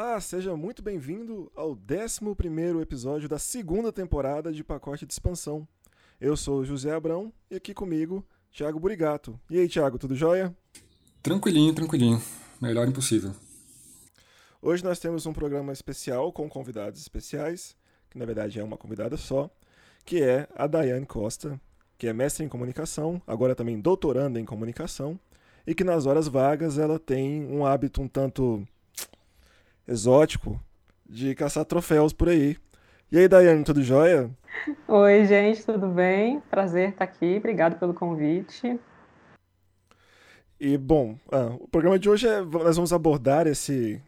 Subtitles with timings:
[0.00, 2.30] Olá, seja muito bem-vindo ao 11
[2.80, 5.66] episódio da segunda temporada de Pacote de Expansão.
[6.20, 9.40] Eu sou José Abrão e aqui comigo, Thiago Burigato.
[9.50, 10.56] E aí, Thiago, tudo jóia?
[11.20, 12.22] Tranquilinho, tranquilinho.
[12.62, 13.32] Melhor impossível.
[14.62, 17.76] Hoje nós temos um programa especial com convidados especiais,
[18.08, 19.50] que na verdade é uma convidada só,
[20.04, 21.60] que é a Daiane Costa,
[21.98, 25.18] que é mestre em comunicação, agora também doutoranda em comunicação,
[25.66, 28.64] e que nas horas vagas ela tem um hábito um tanto
[29.88, 30.60] exótico
[31.08, 32.56] de caçar troféus por aí.
[33.10, 34.30] E aí, Daiane, tudo jóia?
[34.86, 36.40] Oi, gente, tudo bem?
[36.50, 38.78] Prazer estar aqui, obrigado pelo convite.
[40.60, 42.42] E, bom, ah, o programa de hoje é.
[42.42, 44.02] Nós vamos abordar esse,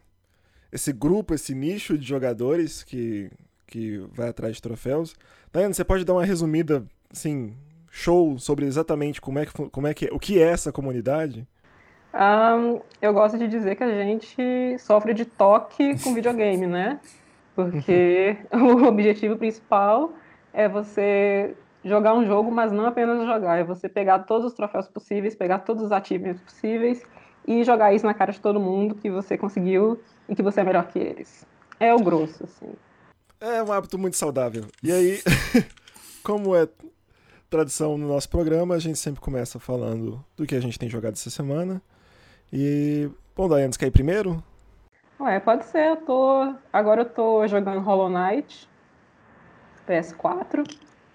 [0.71, 3.31] esse grupo, esse nicho de jogadores que,
[3.65, 5.15] que vai atrás de troféus.
[5.51, 7.55] Daiane, você pode dar uma resumida, assim,
[7.89, 11.47] show sobre exatamente como é que, como é que o que é essa comunidade?
[12.13, 16.99] Um, eu gosto de dizer que a gente sofre de toque com videogame, né?
[17.55, 20.13] Porque o objetivo principal
[20.53, 24.87] é você jogar um jogo, mas não apenas jogar, é você pegar todos os troféus
[24.87, 27.01] possíveis, pegar todos os achievements possíveis
[27.47, 30.63] e jogar isso na cara de todo mundo que você conseguiu e que você é
[30.63, 31.45] melhor que eles.
[31.79, 32.71] É o grosso, assim.
[33.39, 34.65] É um hábito muito saudável.
[34.83, 35.19] E aí,
[36.21, 36.67] como é
[37.49, 41.13] tradição no nosso programa, a gente sempre começa falando do que a gente tem jogado
[41.13, 41.81] essa semana.
[42.51, 44.43] E, bom, Daiane, você quer ir primeiro?
[45.19, 45.89] Ué, pode ser.
[45.89, 46.53] Eu tô...
[46.73, 48.67] Agora eu tô jogando Hollow Knight,
[49.87, 50.65] PS4.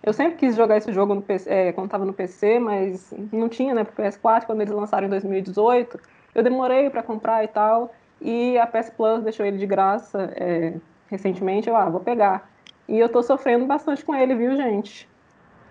[0.03, 3.49] Eu sempre quis jogar esse jogo no PC, é, quando tava no PC, mas não
[3.49, 5.99] tinha, né, pro PS4, quando eles lançaram em 2018.
[6.35, 10.75] Eu demorei para comprar e tal, e a PS Plus deixou ele de graça é,
[11.09, 11.69] recentemente.
[11.69, 12.49] Eu, ah, vou pegar.
[12.89, 15.09] E eu tô sofrendo bastante com ele, viu, gente?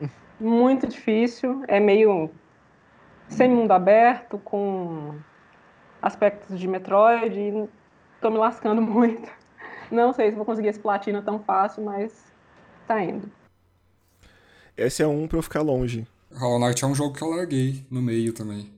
[0.39, 2.29] Muito difícil, é meio
[3.29, 5.15] sem mundo aberto, com
[6.01, 7.69] aspectos de Metroid e
[8.21, 9.29] tô me lascando muito.
[9.91, 12.25] Não sei se vou conseguir esse platina tão fácil, mas
[12.87, 13.29] tá indo.
[14.75, 16.07] Esse é um pra eu ficar longe.
[16.33, 18.69] Hollow Knight é um jogo que eu larguei no meio também.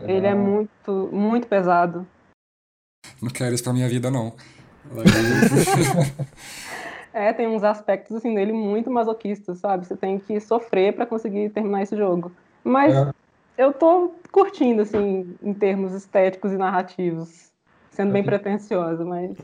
[0.00, 2.06] Ele é muito, muito pesado.
[3.22, 4.34] Não quero isso pra minha vida, não.
[7.12, 9.86] é, tem uns aspectos assim dele muito masoquistas, sabe?
[9.86, 12.32] Você tem que sofrer para conseguir terminar esse jogo.
[12.62, 13.12] Mas é.
[13.56, 17.52] Eu tô curtindo, assim, em termos estéticos e narrativos.
[17.94, 19.36] Sendo bem pretensiosa, mas.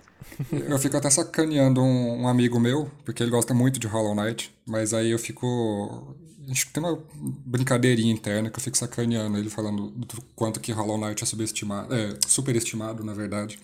[0.50, 4.52] Eu fico até sacaneando um, um, amigo meu, porque ele gosta muito de Hollow Knight,
[4.66, 6.16] mas aí eu fico.
[6.50, 7.00] Acho que tem uma
[7.46, 11.94] brincadeirinha interna que eu fico sacaneando ele falando do quanto que Hollow Knight é subestimado,
[11.94, 13.56] é, superestimado, na verdade.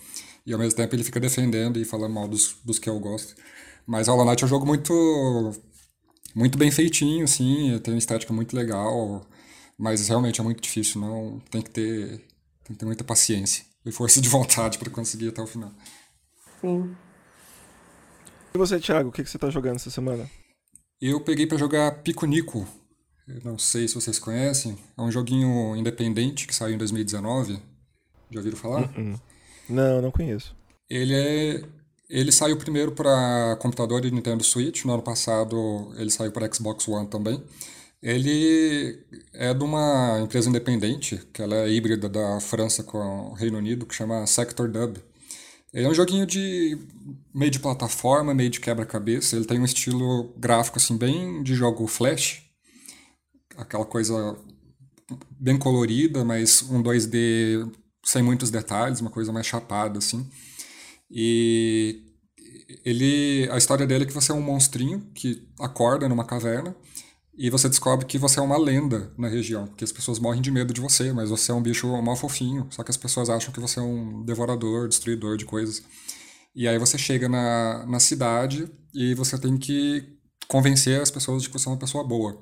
[0.46, 3.34] E ao mesmo tempo ele fica defendendo e falando mal dos, dos que eu gosto.
[3.84, 5.52] Mas Hollow Knight é um jogo muito.
[6.32, 9.26] muito bem feitinho, assim, tem uma estética muito legal.
[9.78, 12.18] Mas realmente é muito difícil, não tem que ter,
[12.64, 15.72] tem que ter muita paciência e força de vontade para conseguir até o final.
[16.60, 16.96] Sim.
[18.54, 20.28] E você, Thiago, o que, que você está jogando essa semana?
[21.00, 22.66] Eu peguei para jogar Pico Nico.
[23.28, 24.78] Eu não sei se vocês conhecem.
[24.96, 27.60] É um joguinho independente que saiu em 2019.
[28.30, 28.82] Já ouviram falar?
[28.82, 29.20] Uh -uh.
[29.68, 30.56] Não, não conheço.
[30.88, 31.64] Ele é
[32.08, 34.84] ele saiu primeiro para computador e Nintendo Switch.
[34.84, 37.42] No ano passado ele saiu para Xbox One também.
[38.06, 43.58] Ele é de uma empresa independente, que ela é híbrida da França com o Reino
[43.58, 44.98] Unido, que chama Sector Dub.
[45.74, 46.78] Ele é um joguinho de
[47.34, 49.34] meio de plataforma, meio de quebra-cabeça.
[49.34, 52.44] Ele tem um estilo gráfico assim bem de jogo flash,
[53.56, 54.38] aquela coisa
[55.32, 57.68] bem colorida, mas um 2D
[58.04, 60.30] sem muitos detalhes, uma coisa mais chapada assim.
[61.10, 62.04] E
[62.84, 66.72] ele a história dele é que você é um monstrinho que acorda numa caverna
[67.38, 70.50] e você descobre que você é uma lenda na região, porque as pessoas morrem de
[70.50, 73.52] medo de você, mas você é um bicho mal fofinho, só que as pessoas acham
[73.52, 75.82] que você é um devorador, destruidor de coisas.
[76.54, 80.02] E aí você chega na, na cidade e você tem que
[80.48, 82.40] convencer as pessoas de que você é uma pessoa boa.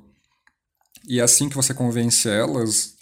[1.09, 2.94] E assim que você convence elas,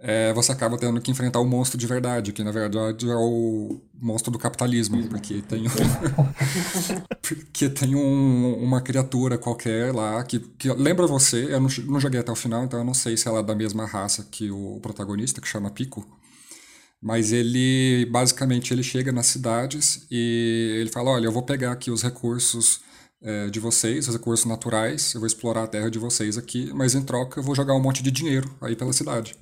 [0.00, 3.80] é, você acaba tendo que enfrentar o monstro de verdade, que na verdade é o
[4.00, 5.64] monstro do capitalismo, porque tem,
[7.20, 12.20] porque tem um, uma criatura qualquer lá que, que lembra você, eu não, não joguei
[12.20, 14.78] até o final, então eu não sei se ela é da mesma raça que o
[14.80, 16.06] protagonista, que chama Pico,
[17.00, 21.90] mas ele, basicamente, ele chega nas cidades e ele fala, olha, eu vou pegar aqui
[21.90, 22.80] os recursos
[23.20, 26.94] é, de vocês, os recursos naturais, eu vou explorar a terra de vocês aqui, mas
[26.94, 29.36] em troca eu vou jogar um monte de dinheiro aí pela cidade.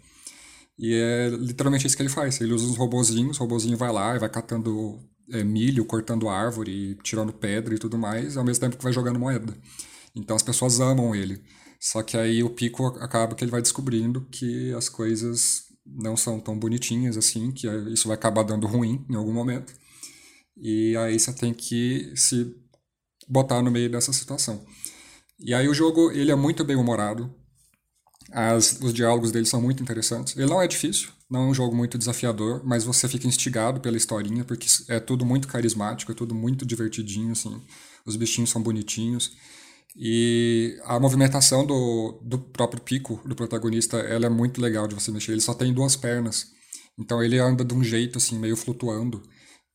[0.78, 2.40] E é literalmente isso que ele faz.
[2.40, 5.00] Ele usa os robozinhos, o robozinho vai lá e vai catando
[5.30, 9.18] é, milho, cortando árvore, tirando pedra e tudo mais, ao mesmo tempo que vai jogando
[9.18, 9.56] moeda.
[10.14, 11.42] Então as pessoas amam ele.
[11.80, 16.40] Só que aí o Pico acaba que ele vai descobrindo que as coisas não são
[16.40, 19.72] tão bonitinhas assim, que isso vai acabar dando ruim em algum momento.
[20.56, 22.54] E aí você tem que se
[23.28, 24.64] botar no meio dessa situação.
[25.38, 27.32] E aí o jogo, ele é muito bem humorado.
[28.38, 30.36] As, os diálogos dele são muito interessantes.
[30.36, 33.96] Ele não é difícil, não é um jogo muito desafiador, mas você fica instigado pela
[33.96, 37.62] historinha, porque é tudo muito carismático, é tudo muito divertidinho, assim.
[38.04, 39.32] Os bichinhos são bonitinhos.
[39.96, 45.10] E a movimentação do, do próprio pico do protagonista, ela é muito legal de você
[45.10, 45.32] mexer.
[45.32, 46.48] Ele só tem duas pernas.
[46.98, 49.22] Então ele anda de um jeito, assim, meio flutuando.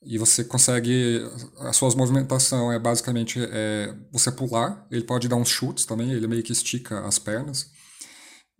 [0.03, 1.19] E você consegue.
[1.61, 4.85] A sua movimentação é basicamente é, você pular.
[4.91, 7.71] Ele pode dar uns chutes também, ele meio que estica as pernas.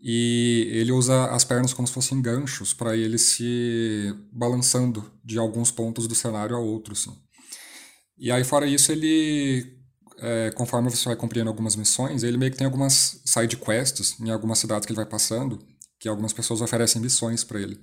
[0.02, 5.70] E ele usa as pernas como se fossem ganchos para ele se balançando de alguns
[5.70, 7.08] pontos do cenário a outros.
[7.08, 7.18] Assim.
[8.18, 9.80] E aí, fora isso, ele.
[10.20, 14.30] É, conforme você vai cumprindo algumas missões, ele meio que tem algumas side quests em
[14.30, 15.58] algumas cidades que ele vai passando,
[16.00, 17.80] que algumas pessoas oferecem missões para ele.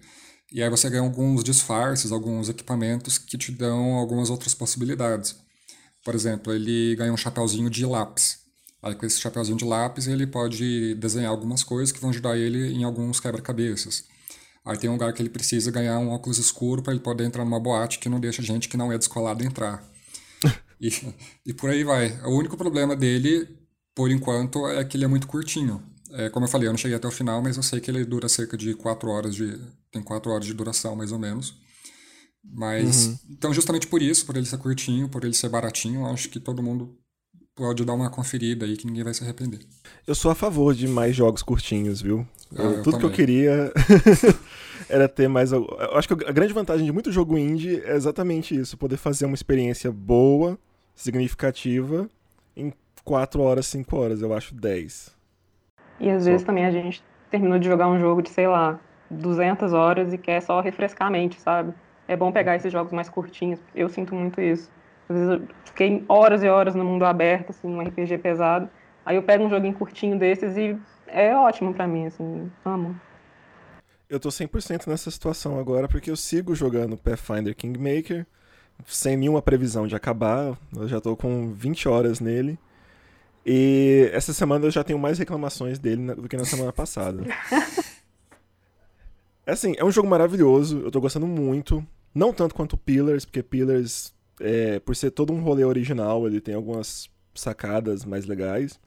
[0.53, 5.37] E aí você ganha alguns disfarces, alguns equipamentos que te dão algumas outras possibilidades.
[6.05, 8.39] Por exemplo, ele ganha um chapéuzinho de lápis.
[8.83, 12.73] Aí com esse chapéuzinho de lápis ele pode desenhar algumas coisas que vão ajudar ele
[12.73, 14.05] em alguns quebra-cabeças.
[14.65, 17.45] Aí tem um lugar que ele precisa ganhar um óculos escuro para ele poder entrar
[17.45, 19.83] numa boate que não deixa gente que não é descolada entrar.
[20.81, 20.93] e,
[21.47, 22.21] e por aí vai.
[22.25, 23.49] O único problema dele,
[23.95, 25.83] por enquanto, é que ele é muito curtinho.
[26.13, 28.05] É, como eu falei, eu não cheguei até o final, mas eu sei que ele
[28.05, 29.59] dura cerca de 4 horas de.
[29.91, 31.55] tem 4 horas de duração, mais ou menos.
[32.45, 33.07] Mas.
[33.07, 33.19] Uhum.
[33.31, 36.63] Então, justamente por isso, por ele ser curtinho, por ele ser baratinho, acho que todo
[36.63, 36.97] mundo
[37.59, 39.59] pode dar uma conferida aí que ninguém vai se arrepender.
[40.07, 42.25] Eu sou a favor de mais jogos curtinhos, viu?
[42.57, 43.01] Ah, eu, tudo também.
[43.01, 43.73] que eu queria
[44.89, 45.51] era ter mais.
[45.51, 49.27] Eu acho que a grande vantagem de muito jogo indie é exatamente isso: poder fazer
[49.27, 50.57] uma experiência boa,
[50.95, 52.09] significativa,
[52.57, 52.73] em
[53.05, 54.23] 4 horas, 5 horas.
[54.23, 55.17] Eu acho 10.
[56.01, 56.31] E às só.
[56.31, 58.79] vezes também a gente terminou de jogar um jogo de, sei lá,
[59.11, 61.75] 200 horas e quer só refrescar a mente, sabe?
[62.07, 63.61] É bom pegar esses jogos mais curtinhos.
[63.75, 64.71] Eu sinto muito isso.
[65.09, 68.69] Às vezes eu fiquei horas e horas no mundo aberto, assim, um RPG pesado.
[69.05, 72.99] Aí eu pego um joguinho curtinho desses e é ótimo para mim, assim, amo.
[74.09, 78.27] Eu tô 100% nessa situação agora porque eu sigo jogando Pathfinder Kingmaker
[78.87, 80.57] sem nenhuma previsão de acabar.
[80.75, 82.59] Eu já tô com 20 horas nele.
[83.45, 87.23] E essa semana eu já tenho mais reclamações dele do que na semana passada.
[89.49, 91.83] É assim, é um jogo maravilhoso, eu tô gostando muito.
[92.15, 96.55] Não tanto quanto Pillars, porque Pillars, é, por ser todo um rolê original, ele tem
[96.55, 98.79] algumas sacadas mais legais.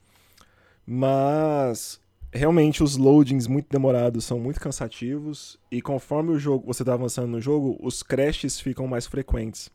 [0.85, 1.99] Mas
[2.33, 7.27] realmente os loadings muito demorados são muito cansativos e conforme o jogo você está avançando
[7.27, 9.69] no jogo, os crashes ficam mais frequentes.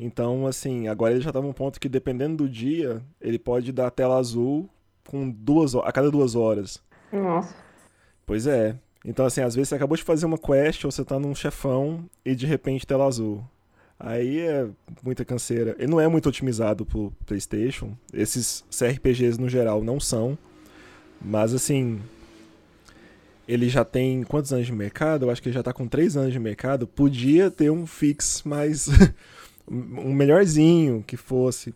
[0.00, 3.90] Então, assim, agora ele já tá num ponto que, dependendo do dia, ele pode dar
[3.90, 4.68] tela azul
[5.06, 6.82] com duas a cada duas horas.
[7.12, 7.54] Nossa.
[8.26, 8.76] Pois é.
[9.04, 12.04] Então, assim, às vezes você acabou de fazer uma quest ou você tá num chefão
[12.24, 13.44] e de repente tela azul.
[14.04, 14.68] Aí é
[15.00, 15.76] muita canseira.
[15.78, 17.96] Ele não é muito otimizado pro PlayStation.
[18.12, 20.36] Esses CRPGs no geral não são.
[21.20, 22.00] Mas assim.
[23.46, 25.24] Ele já tem quantos anos de mercado?
[25.24, 26.84] Eu acho que ele já tá com 3 anos de mercado.
[26.84, 28.88] Podia ter um fix mais.
[29.70, 31.72] um melhorzinho que fosse.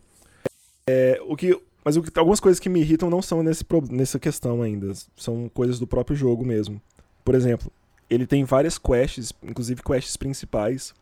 [0.88, 4.18] É, o que, mas o que, algumas coisas que me irritam não são nesse, nessa
[4.18, 4.92] questão ainda.
[5.16, 6.82] São coisas do próprio jogo mesmo.
[7.24, 7.70] Por exemplo,
[8.10, 10.92] ele tem várias quests, inclusive quests principais,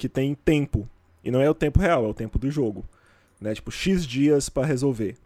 [0.00, 0.88] que tem tempo.
[1.22, 2.84] E não é o tempo real, é o tempo do jogo.
[3.40, 3.54] Né?
[3.54, 5.16] Tipo, X dias para resolver.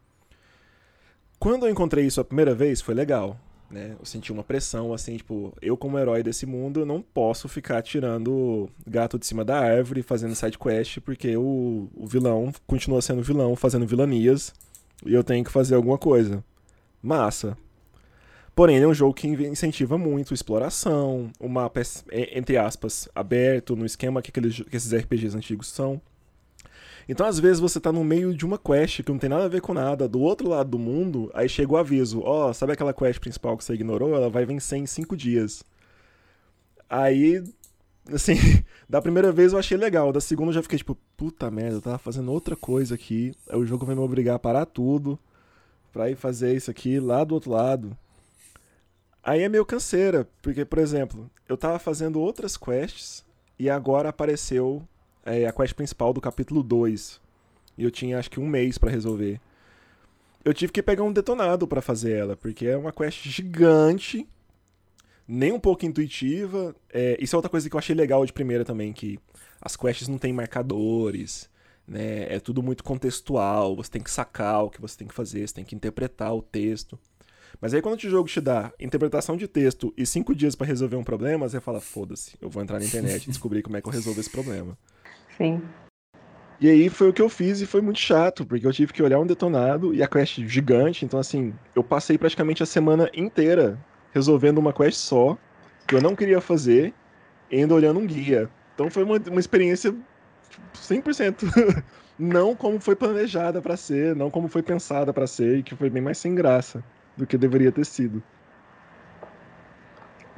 [1.39, 3.39] Quando eu encontrei isso a primeira vez, foi legal
[3.75, 3.97] né?
[3.99, 8.69] Eu senti uma pressão, assim, tipo, eu como herói desse mundo não posso ficar tirando
[8.87, 13.57] gato de cima da árvore, fazendo side quest, porque o, o vilão continua sendo vilão,
[13.57, 14.55] fazendo vilanias,
[15.05, 16.43] e eu tenho que fazer alguma coisa.
[17.03, 17.59] Massa.
[18.55, 21.81] Porém, ele é um jogo que incentiva muito exploração, o mapa
[22.11, 26.01] é, entre aspas, aberto, no esquema que, aqueles, que esses RPGs antigos são.
[27.09, 29.49] Então, às vezes, você tá no meio de uma quest que não tem nada a
[29.49, 32.73] ver com nada, do outro lado do mundo, aí chega o aviso: Ó, oh, sabe
[32.73, 34.15] aquela quest principal que você ignorou?
[34.15, 35.65] Ela vai vencer em cinco dias.
[36.89, 37.43] Aí,
[38.13, 38.35] assim,
[38.89, 41.83] da primeira vez eu achei legal, da segunda eu já fiquei tipo, puta merda, eu
[41.83, 45.19] tava fazendo outra coisa aqui, aí o jogo vai me obrigar a parar tudo
[45.93, 47.97] pra ir fazer isso aqui lá do outro lado.
[49.25, 53.25] Aí é meio canseira, porque, por exemplo, eu tava fazendo outras quests
[53.59, 54.87] e agora apareceu
[55.25, 57.21] é a quest principal do capítulo 2.
[57.79, 59.41] E eu tinha acho que um mês para resolver.
[60.45, 64.29] Eu tive que pegar um detonado para fazer ela, porque é uma quest gigante,
[65.27, 66.77] nem um pouco intuitiva.
[66.93, 69.19] É, isso é outra coisa que eu achei legal de primeira também, que
[69.59, 71.49] as quests não tem marcadores,
[71.89, 72.31] né?
[72.31, 75.55] É tudo muito contextual, você tem que sacar o que você tem que fazer, você
[75.55, 76.99] tem que interpretar o texto.
[77.61, 80.97] Mas aí quando o jogo te dá interpretação de texto e cinco dias para resolver
[80.97, 83.89] um problema, você fala, foda-se, eu vou entrar na internet e descobrir como é que
[83.89, 84.77] eu resolvo esse problema.
[85.37, 85.63] Sim.
[86.61, 89.03] E aí foi o que eu fiz e foi muito chato, porque eu tive que
[89.03, 93.79] olhar um detonado e a quest gigante, então assim, eu passei praticamente a semana inteira
[94.13, 95.37] resolvendo uma quest só,
[95.87, 96.95] que eu não queria fazer,
[97.51, 98.49] e ainda olhando um guia.
[98.75, 99.95] Então foi uma, uma experiência
[100.75, 101.83] 100%
[102.19, 105.91] não como foi planejada para ser, não como foi pensada para ser, e que foi
[105.91, 106.83] bem mais sem graça
[107.17, 108.23] do que deveria ter sido.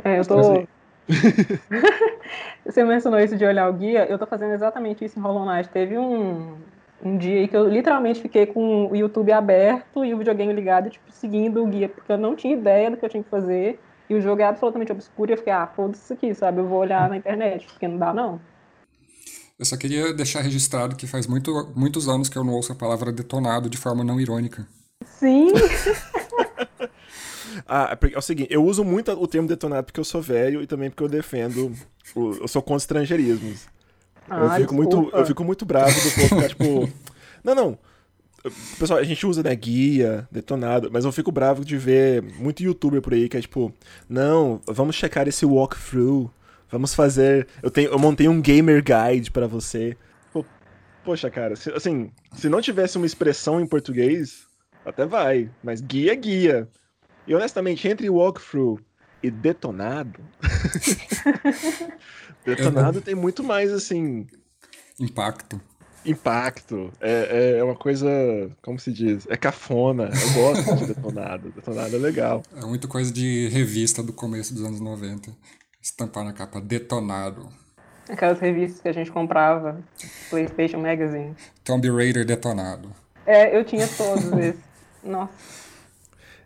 [0.05, 0.67] É, eu tô.
[2.65, 5.69] Você mencionou isso de olhar o guia, eu tô fazendo exatamente isso em Hollow Knight.
[5.69, 6.57] Teve um,
[7.03, 10.91] um dia aí que eu literalmente fiquei com o YouTube aberto e o videogame ligado,
[10.91, 13.79] tipo, seguindo o guia, porque eu não tinha ideia do que eu tinha que fazer.
[14.09, 16.61] E o jogo é absolutamente obscuro e eu fiquei, ah, foda-se isso aqui, sabe?
[16.61, 18.41] Eu vou olhar na internet, porque não dá, não.
[19.59, 22.77] Eu só queria deixar registrado que faz muito, muitos anos que eu não ouço a
[22.77, 24.67] palavra detonado de forma não irônica.
[25.05, 25.53] Sim!
[27.67, 30.63] ah, é, é o seguinte, eu uso muito o termo detonado porque eu sou velho
[30.63, 31.73] e também porque eu defendo,
[32.15, 33.67] eu sou contra estrangeirismos.
[34.29, 36.89] Ah, eu, fico muito, eu fico muito bravo do povo ficar tipo.
[37.45, 37.79] Não, não.
[38.79, 43.03] Pessoal, a gente usa, né, guia, detonado, mas eu fico bravo de ver muito youtuber
[43.03, 43.73] por aí que é tipo,
[44.09, 46.31] não, vamos checar esse walkthrough,
[46.71, 47.49] vamos fazer.
[47.63, 49.97] Eu, tenho, eu montei um gamer guide para você.
[51.05, 54.46] Poxa, cara, se, assim, se não tivesse uma expressão em português,
[54.87, 56.69] até vai, mas guia é guia.
[57.27, 58.79] E honestamente, entre walkthrough
[59.21, 60.21] e detonado.
[62.45, 64.27] detonado tem muito mais, assim.
[65.01, 65.61] Impacto.
[66.05, 66.93] Impacto.
[67.01, 68.09] É, é uma coisa.
[68.63, 69.27] Como se diz?
[69.29, 70.05] É cafona.
[70.05, 71.51] Eu gosto de detonado.
[71.51, 72.43] Detonado é legal.
[72.57, 75.33] É muito coisa de revista do começo dos anos 90.
[75.83, 77.49] Estampar na capa detonado.
[78.09, 79.83] Aquelas revistas que a gente comprava.
[80.31, 81.35] PlayStation Magazine.
[81.65, 82.93] Tomb Raider detonado.
[83.27, 84.66] É, eu tinha todos esses.
[85.07, 85.33] Nossa.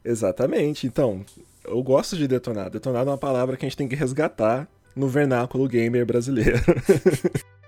[0.05, 0.87] Exatamente.
[0.87, 1.25] Então,
[1.64, 2.71] eu gosto de detonado.
[2.71, 6.59] Detonado é uma palavra que a gente tem que resgatar no vernáculo gamer brasileiro.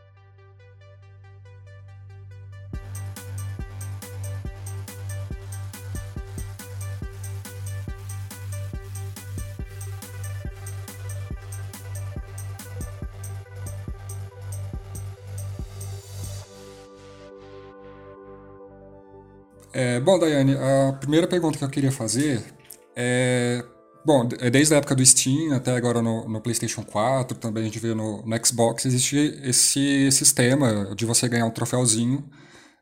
[19.73, 22.43] É, bom, Daiane, a primeira pergunta que eu queria fazer
[22.97, 23.64] é.
[24.05, 27.67] Bom, é desde a época do Steam até agora no, no PlayStation 4, também a
[27.67, 32.29] gente vê no, no Xbox, existe esse sistema de você ganhar um troféuzinho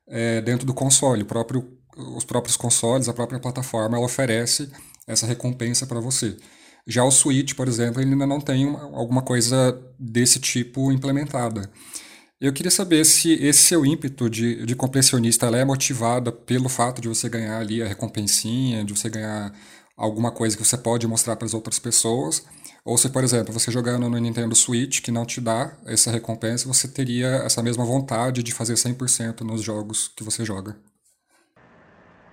[0.08, 1.22] é, dentro do console.
[1.24, 1.76] Próprio,
[2.16, 4.70] os próprios consoles, a própria plataforma, ela oferece
[5.06, 6.38] essa recompensa para você.
[6.86, 11.70] Já o Switch, por exemplo, ele ainda não tem alguma coisa desse tipo implementada.
[12.40, 17.06] Eu queria saber se esse seu ímpeto de, de completionista é motivado pelo fato de
[17.06, 19.52] você ganhar ali a recompensinha, de você ganhar
[19.94, 22.46] alguma coisa que você pode mostrar para as outras pessoas,
[22.82, 26.66] ou se, por exemplo, você jogando no Nintendo Switch, que não te dá essa recompensa,
[26.66, 30.74] você teria essa mesma vontade de fazer 100% nos jogos que você joga.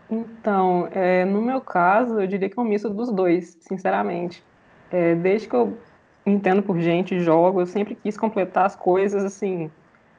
[0.10, 4.42] Então, é, no meu caso, eu diria que é um misto dos dois, sinceramente.
[4.90, 5.78] É, desde que eu
[6.26, 9.70] entendo por gente jogo, eu sempre quis completar as coisas assim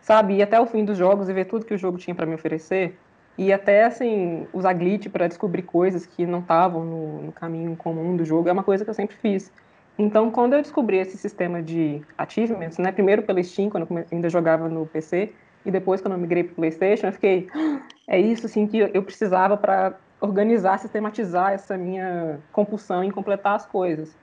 [0.08, 0.36] sabe?
[0.36, 2.34] Ir até o fim dos jogos e ver tudo que o jogo tinha para me
[2.34, 2.98] oferecer.
[3.36, 8.16] E até, assim, usar glitch para descobrir coisas que não estavam no, no, caminho comum
[8.16, 9.52] do jogo é uma coisa que eu sempre fiz.
[9.98, 12.90] Então, quando eu descobri esse sistema de achievements, né?
[12.90, 15.30] Primeiro pela Steam, quando eu ainda jogava no PC,
[15.66, 19.02] e depois quando eu migrei para PlayStation, eu fiquei, ah, é isso, assim, que eu
[19.02, 24.16] precisava para organizar, sistematizar essa minha compulsão em completar as coisas.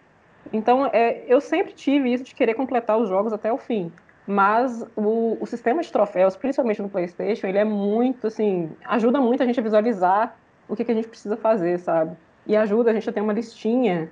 [0.52, 3.92] Então, é, eu sempre tive isso de querer completar os jogos até o fim.
[4.28, 9.44] Mas o, o, sistema de troféus, principalmente no PlayStation, ele é muito, assim, ajuda muito
[9.44, 10.36] a gente a visualizar
[10.68, 12.18] o que, que a gente precisa fazer, sabe?
[12.48, 14.10] E ajuda a gente a ter uma listinha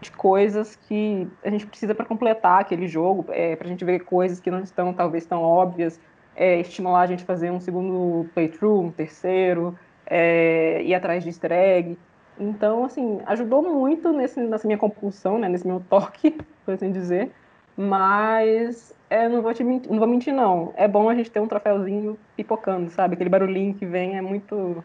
[0.00, 4.00] de coisas que a gente precisa para completar aquele jogo, é, para a gente ver
[4.00, 5.98] coisas que não estão talvez tão óbvias,
[6.36, 11.30] é, estimular a gente a fazer um segundo playthrough, um terceiro, é, ir atrás de
[11.30, 11.98] easter egg.
[12.38, 17.32] Então, assim, ajudou muito nesse, nessa minha compulsão, né, nesse meu toque, por assim dizer.
[17.76, 20.72] Mas é, não vou te mentir, não vou mentir, não.
[20.76, 23.14] É bom a gente ter um troféuzinho pipocando, sabe?
[23.14, 24.82] Aquele barulhinho que vem é muito,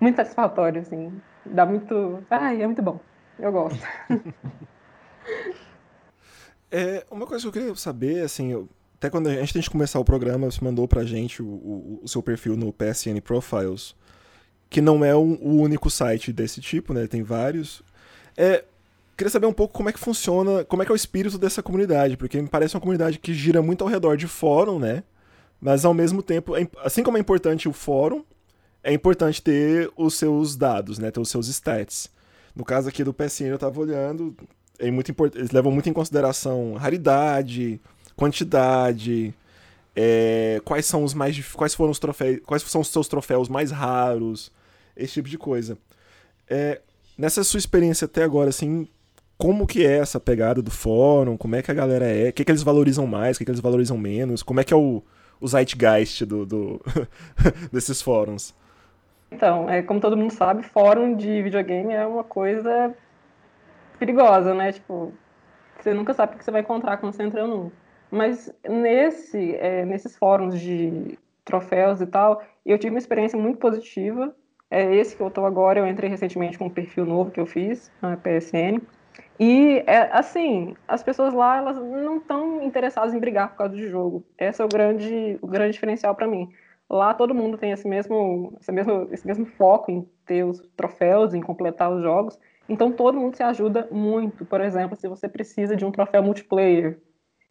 [0.00, 1.12] muito satisfatório, assim.
[1.46, 2.22] Dá muito.
[2.28, 3.00] Ai, é muito bom.
[3.38, 3.78] Eu gosto.
[6.70, 10.04] é, uma coisa que eu queria saber, assim, até quando a gente, de começar o
[10.04, 13.94] programa, você mandou pra gente o, o, o seu perfil no PSN Profiles,
[14.68, 17.06] que não é um, o único site desse tipo, né?
[17.06, 17.82] Tem vários.
[18.36, 18.64] É,
[19.18, 21.60] queria saber um pouco como é que funciona, como é que é o espírito dessa
[21.60, 25.02] comunidade, porque me parece uma comunidade que gira muito ao redor de fórum, né?
[25.60, 28.24] Mas ao mesmo tempo, é assim como é importante o fórum,
[28.80, 31.10] é importante ter os seus dados, né?
[31.10, 32.08] Ter os seus stats.
[32.54, 34.36] No caso aqui do PSN, eu estava olhando,
[34.78, 37.80] é muito eles levam muito em consideração raridade,
[38.16, 39.34] quantidade,
[39.96, 43.72] É, quais são os mais quais foram os troféus, quais são os seus troféus mais
[43.72, 44.52] raros,
[44.96, 45.76] esse tipo de coisa.
[46.48, 46.80] É,
[47.16, 48.86] nessa sua experiência até agora, assim,
[49.38, 51.36] como que é essa pegada do fórum?
[51.36, 52.30] Como é que a galera é?
[52.30, 53.36] O que, que eles valorizam mais?
[53.36, 54.42] O que, que eles valorizam menos?
[54.42, 55.00] Como é que é o,
[55.40, 56.80] o zeitgeist do, do
[57.72, 58.52] desses fóruns?
[59.30, 62.92] Então, é, como todo mundo sabe, fórum de videogame é uma coisa
[63.98, 64.72] perigosa, né?
[64.72, 65.12] Tipo,
[65.78, 67.70] você nunca sabe o que você vai encontrar quando você entra num.
[68.10, 74.34] Mas nesse, é, nesses fóruns de troféus e tal, eu tive uma experiência muito positiva.
[74.70, 77.46] É esse que eu estou agora, eu entrei recentemente com um perfil novo que eu
[77.46, 78.80] fiz na PSN.
[79.38, 83.88] E, é, assim, as pessoas lá, elas não estão interessadas em brigar por causa do
[83.88, 84.24] jogo.
[84.36, 86.48] Esse é o grande, o grande diferencial para mim.
[86.90, 91.34] Lá todo mundo tem esse mesmo, esse mesmo, esse mesmo foco em ter os troféus,
[91.34, 92.38] em completar os jogos.
[92.68, 94.44] Então todo mundo se ajuda muito.
[94.44, 96.98] Por exemplo, se você precisa de um troféu multiplayer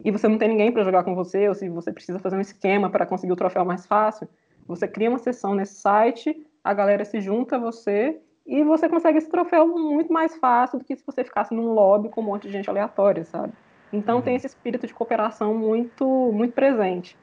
[0.04, 2.40] e você não tem ninguém para jogar com você, ou se você precisa fazer um
[2.40, 4.28] esquema para conseguir o troféu mais fácil,
[4.66, 9.18] você cria uma sessão nesse site, a galera se junta a você e você consegue
[9.18, 12.46] esse troféu muito mais fácil do que se você ficasse num lobby com um monte
[12.46, 13.52] de gente aleatória, sabe?
[13.92, 14.22] Então uhum.
[14.22, 17.16] tem esse espírito de cooperação muito, muito presente.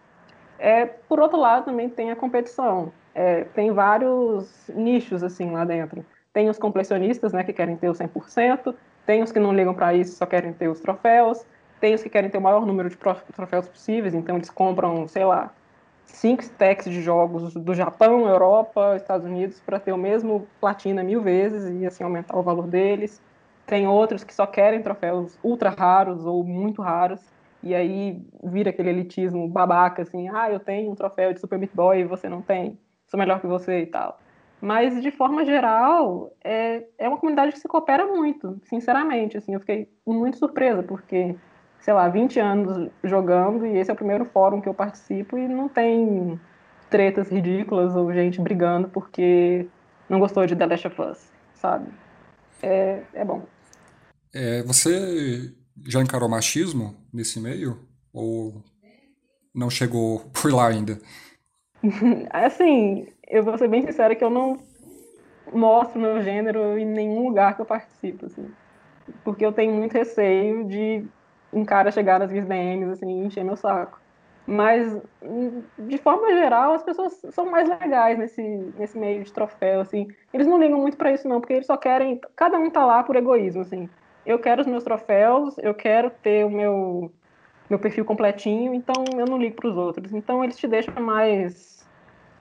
[0.60, 2.94] É, por outro lado, também tem a competição.
[3.14, 6.06] É, tem vários nichos assim lá dentro.
[6.32, 9.94] Tem os completionistas, né, que querem ter o 100%, tem os que não ligam para
[9.94, 11.44] isso, só querem ter os troféus,
[11.80, 15.24] tem os que querem ter o maior número de troféus possíveis, então eles compram, sei
[15.24, 15.52] lá,
[16.06, 21.22] cinco stacks de jogos do Japão, Europa, Estados Unidos para ter o mesmo platina mil
[21.22, 23.22] vezes e assim aumentar o valor deles.
[23.66, 27.22] Tem outros que só querem troféus ultra raros ou muito raros
[27.64, 31.74] e aí vira aquele elitismo babaca assim, ah, eu tenho um troféu de Super Meat
[31.74, 34.20] Boy e você não tem, sou melhor que você e tal.
[34.62, 39.60] Mas de forma geral, é, é uma comunidade que se coopera muito, sinceramente, assim, eu
[39.60, 41.36] fiquei muito surpresa porque
[41.86, 45.48] sei lá, 20 anos jogando e esse é o primeiro fórum que eu participo e
[45.48, 46.40] não tem
[46.90, 49.68] tretas ridículas ou gente brigando porque
[50.10, 51.92] não gostou de The Last of Us, sabe?
[52.64, 53.46] É, é bom.
[54.34, 55.54] É, você
[55.86, 57.78] já encarou machismo nesse meio?
[58.12, 58.64] Ou
[59.54, 60.98] não chegou por lá ainda?
[62.34, 64.58] assim, eu vou ser bem sincera que eu não
[65.54, 68.50] mostro meu gênero em nenhum lugar que eu participo, assim.
[69.24, 71.08] Porque eu tenho muito receio de
[71.56, 74.00] um cara chegar nas DMs assim, encher meu saco.
[74.46, 75.02] Mas,
[75.80, 78.42] de forma geral, as pessoas são mais legais nesse,
[78.78, 80.08] nesse meio de troféu, assim.
[80.32, 82.22] Eles não ligam muito para isso, não, porque eles só querem...
[82.36, 83.90] Cada um tá lá por egoísmo, assim.
[84.24, 87.12] Eu quero os meus troféus, eu quero ter o meu,
[87.68, 90.14] meu perfil completinho, então eu não ligo para os outros.
[90.14, 91.84] Então, eles te deixam mais,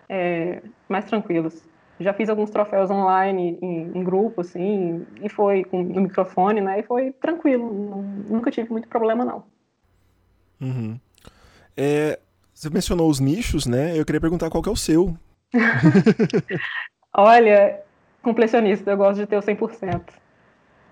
[0.07, 1.62] é, mais tranquilos.
[2.00, 6.80] Já fiz alguns troféus online em, em grupo, assim, e foi com no microfone, né?
[6.80, 8.02] E foi tranquilo.
[8.28, 9.44] Nunca tive muito problema, não.
[10.61, 10.98] Uhum.
[11.76, 12.18] É,
[12.52, 13.98] você mencionou os nichos, né?
[13.98, 15.16] Eu queria perguntar qual que é o seu.
[17.16, 17.80] Olha,
[18.22, 20.00] completionista, eu gosto de ter o 100%.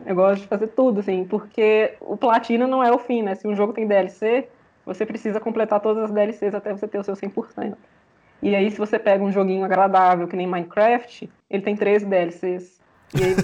[0.04, 3.34] Eu gosto de fazer tudo, assim, porque o platina não é o fim, né?
[3.34, 4.48] Se um jogo tem DLC,
[4.84, 7.76] você precisa completar todas as DLCs até você ter o seu 100%.
[8.42, 12.81] E aí, se você pega um joguinho agradável, que nem Minecraft, ele tem três DLCs.
[13.14, 13.35] E aí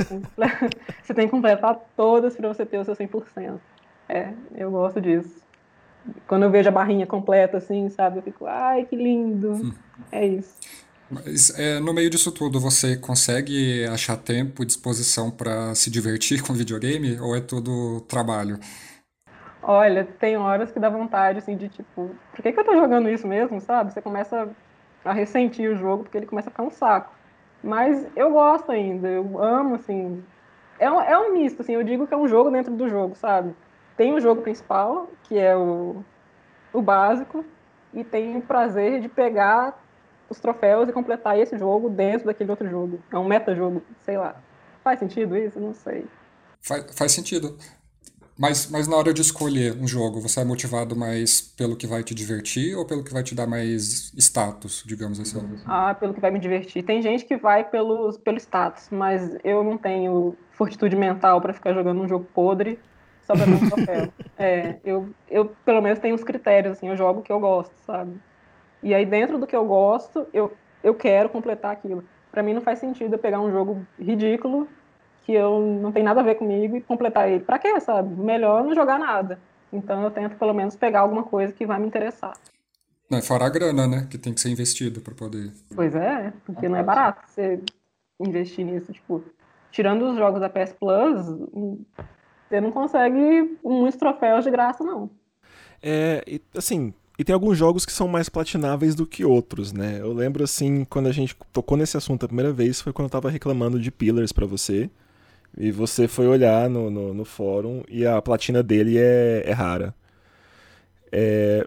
[1.02, 3.60] você tem que completar todas para você ter o seu 100%.
[4.08, 5.36] É, eu gosto disso.
[6.26, 8.18] Quando eu vejo a barrinha completa, assim, sabe?
[8.18, 9.52] Eu fico, ai, que lindo.
[9.52, 9.72] Hum.
[10.10, 10.56] É isso.
[11.10, 16.42] Mas é, no meio disso tudo, você consegue achar tempo e disposição para se divertir
[16.44, 17.20] com videogame?
[17.20, 18.58] Ou é tudo trabalho?
[19.62, 23.08] Olha, tem horas que dá vontade, assim, de tipo, por que, que eu tô jogando
[23.08, 23.92] isso mesmo, sabe?
[23.92, 24.48] Você começa a
[25.12, 27.12] ressentir o jogo, porque ele começa a ficar um saco.
[27.62, 30.22] Mas eu gosto ainda, eu amo, assim.
[30.78, 33.16] É um, é um misto, assim, eu digo que é um jogo dentro do jogo,
[33.16, 33.54] sabe?
[33.96, 36.04] Tem o jogo principal, que é o,
[36.72, 37.44] o básico,
[37.92, 39.82] e tem o prazer de pegar
[40.30, 43.00] os troféus e completar esse jogo dentro daquele outro jogo.
[43.10, 44.36] É um meta-jogo, sei lá.
[44.84, 45.58] Faz sentido isso?
[45.58, 46.06] Não sei.
[46.60, 47.56] Faz, faz sentido.
[48.38, 52.04] Mas, mas na hora de escolher um jogo, você é motivado mais pelo que vai
[52.04, 55.40] te divertir ou pelo que vai te dar mais status, digamos assim?
[55.66, 56.84] Ah, pelo que vai me divertir.
[56.84, 61.74] Tem gente que vai pelo, pelo status, mas eu não tenho fortitude mental para ficar
[61.74, 62.78] jogando um jogo podre
[63.22, 64.12] só pra um troféu.
[64.38, 67.74] é, eu, eu pelo menos tenho os critérios, assim, eu jogo o que eu gosto,
[67.84, 68.20] sabe?
[68.84, 72.04] E aí dentro do que eu gosto, eu, eu quero completar aquilo.
[72.30, 74.68] Para mim não faz sentido eu pegar um jogo ridículo
[75.28, 77.44] que eu não tem nada a ver comigo e completar ele.
[77.44, 78.14] Para quê, sabe?
[78.14, 79.38] Melhor não jogar nada.
[79.70, 82.32] Então eu tento pelo menos pegar alguma coisa que vai me interessar.
[83.10, 84.06] Não, fora a grana, né?
[84.08, 85.52] Que tem que ser investido para poder.
[85.76, 87.60] Pois é, porque não é barato você
[88.18, 88.90] investir nisso.
[88.90, 89.22] Tipo,
[89.70, 91.26] tirando os jogos da PS Plus,
[92.48, 95.10] você não consegue muitos troféus de graça, não.
[95.82, 96.24] É,
[96.56, 99.98] assim, E tem alguns jogos que são mais platináveis do que outros, né?
[100.00, 103.10] Eu lembro, assim, quando a gente tocou nesse assunto a primeira vez, foi quando eu
[103.10, 104.88] tava reclamando de Pillars para você.
[105.56, 109.94] E você foi olhar no, no, no, fórum e a platina dele é, é rara.
[111.10, 111.66] É...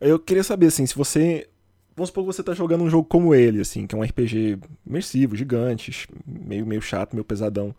[0.00, 1.48] Eu queria saber, assim, se você.
[1.96, 4.58] Vamos supor que você tá jogando um jogo como ele, assim, que é um RPG
[4.84, 7.74] imersivo, gigante, meio, meio chato, meio pesadão.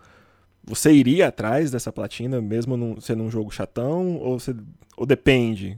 [0.64, 4.56] Você iria atrás dessa platina, mesmo num, sendo um jogo chatão, ou, você,
[4.98, 5.78] ou depende?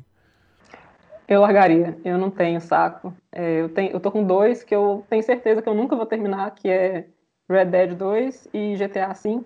[1.27, 3.13] Eu largaria, eu não tenho saco.
[3.31, 6.05] É, eu, tenho, eu tô com dois que eu tenho certeza que eu nunca vou
[6.05, 7.07] terminar, que é
[7.49, 9.43] Red Dead 2 e GTA V,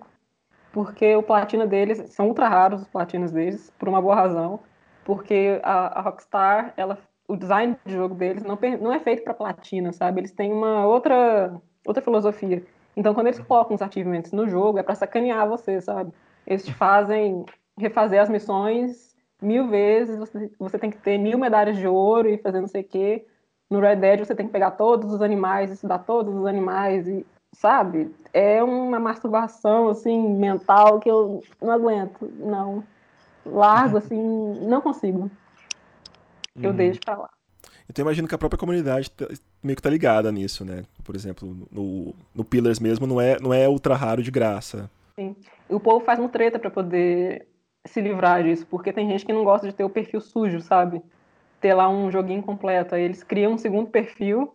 [0.72, 4.60] porque o platina deles, são ultra raros os platinos deles, por uma boa razão,
[5.04, 9.34] porque a, a Rockstar, ela, o design de jogo deles não, não é feito para
[9.34, 10.20] platina, sabe?
[10.20, 11.54] Eles têm uma outra,
[11.86, 12.64] outra filosofia.
[12.96, 16.12] Então, quando eles colocam os achievements no jogo, é para sacanear você, sabe?
[16.46, 17.44] Eles te fazem
[17.78, 22.38] refazer as missões mil vezes, você, você tem que ter mil medalhas de ouro e
[22.38, 23.26] fazer não sei o quê.
[23.68, 27.26] No Red Dead você tem que pegar todos os animais, estudar todos os animais e,
[27.54, 28.14] sabe?
[28.32, 32.82] É uma masturbação, assim, mental que eu não aguento, não.
[33.44, 34.16] Largo, assim,
[34.66, 35.30] não consigo.
[36.56, 36.76] Eu uhum.
[36.76, 37.30] deixo pra lá.
[37.88, 39.10] Então eu imagino que a própria comunidade
[39.62, 40.84] meio que tá ligada nisso, né?
[41.04, 44.90] Por exemplo, no, no Pillars mesmo não é, não é ultra raro de graça.
[45.18, 45.36] Sim.
[45.68, 47.46] E o povo faz um treta para poder
[47.84, 51.02] se livrar disso, porque tem gente que não gosta de ter o perfil sujo, sabe?
[51.60, 52.94] Ter lá um joguinho completo.
[52.94, 54.54] Aí eles criam um segundo perfil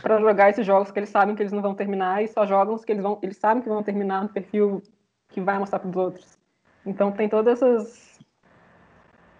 [0.00, 2.74] para jogar esses jogos que eles sabem que eles não vão terminar e só jogam
[2.74, 4.82] os que eles vão, eles sabem que vão terminar no perfil
[5.28, 6.38] que vai mostrar para os outros.
[6.84, 8.18] Então tem todas essas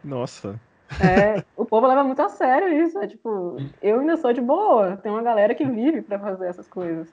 [0.03, 0.61] Nossa.
[1.01, 4.97] É, o povo leva muito a sério isso, é tipo, eu ainda sou de boa,
[4.97, 7.09] tem uma galera que vive para fazer essas coisas.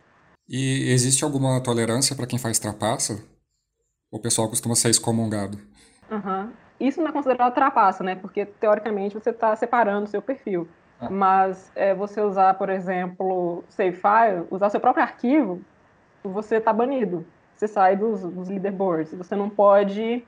[0.47, 3.23] E existe alguma tolerância para quem faz trapaça?
[4.11, 5.59] O pessoal costuma ser excomungado?
[6.09, 6.51] Uhum.
[6.79, 8.15] Isso não é considerado trapaça, né?
[8.15, 10.67] Porque teoricamente você está separando o seu perfil.
[10.99, 11.09] Ah.
[11.09, 15.61] Mas é, você usar, por exemplo, save file, usar seu próprio arquivo,
[16.23, 17.25] você está banido.
[17.55, 19.13] Você sai dos, dos leaderboards.
[19.13, 20.25] Você não pode.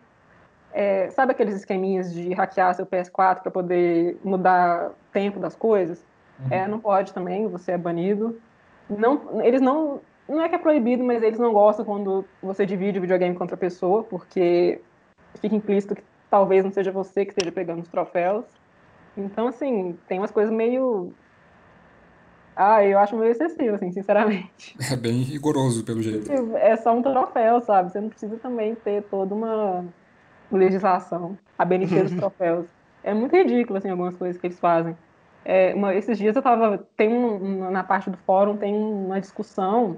[0.74, 6.04] É, sabe aqueles esqueminhas de hackear seu PS4 para poder mudar tempo das coisas?
[6.40, 6.48] Uhum.
[6.50, 8.40] É, não pode também, você é banido.
[8.90, 10.02] Não, eles não.
[10.28, 13.44] Não é que é proibido, mas eles não gostam quando você divide o videogame com
[13.44, 14.82] outra pessoa, porque
[15.42, 18.46] fica implícito que talvez não seja você que esteja pegando os troféus.
[19.17, 21.13] Então, assim, tem umas coisas meio.
[22.56, 24.78] Ah, eu acho meio excessivo, assim, sinceramente.
[24.91, 26.32] É bem rigoroso, pelo jeito.
[26.58, 27.91] É só um troféu, sabe?
[27.91, 29.86] Você não precisa também ter toda uma
[30.52, 32.67] legislação a benefício dos troféus.
[33.04, 34.95] É muito ridículo, assim, algumas coisas que eles fazem.
[35.43, 36.78] É, uma, esses dias eu tava.
[36.95, 39.97] Tem um, na parte do fórum, tem uma discussão,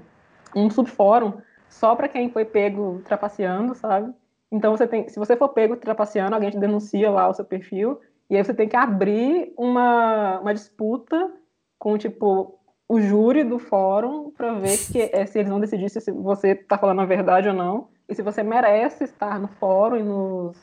[0.54, 1.34] um subfórum,
[1.68, 4.12] só para quem foi pego trapaceando, sabe?
[4.50, 8.00] Então, você tem, se você for pego trapaceando, alguém te denuncia lá o seu perfil,
[8.28, 11.30] e aí você tem que abrir uma, uma disputa
[11.78, 12.58] com, tipo,
[12.88, 16.78] o júri do fórum para ver que, é, se eles vão decidir se você está
[16.78, 20.56] falando a verdade ou não, e se você merece estar no fórum e nos,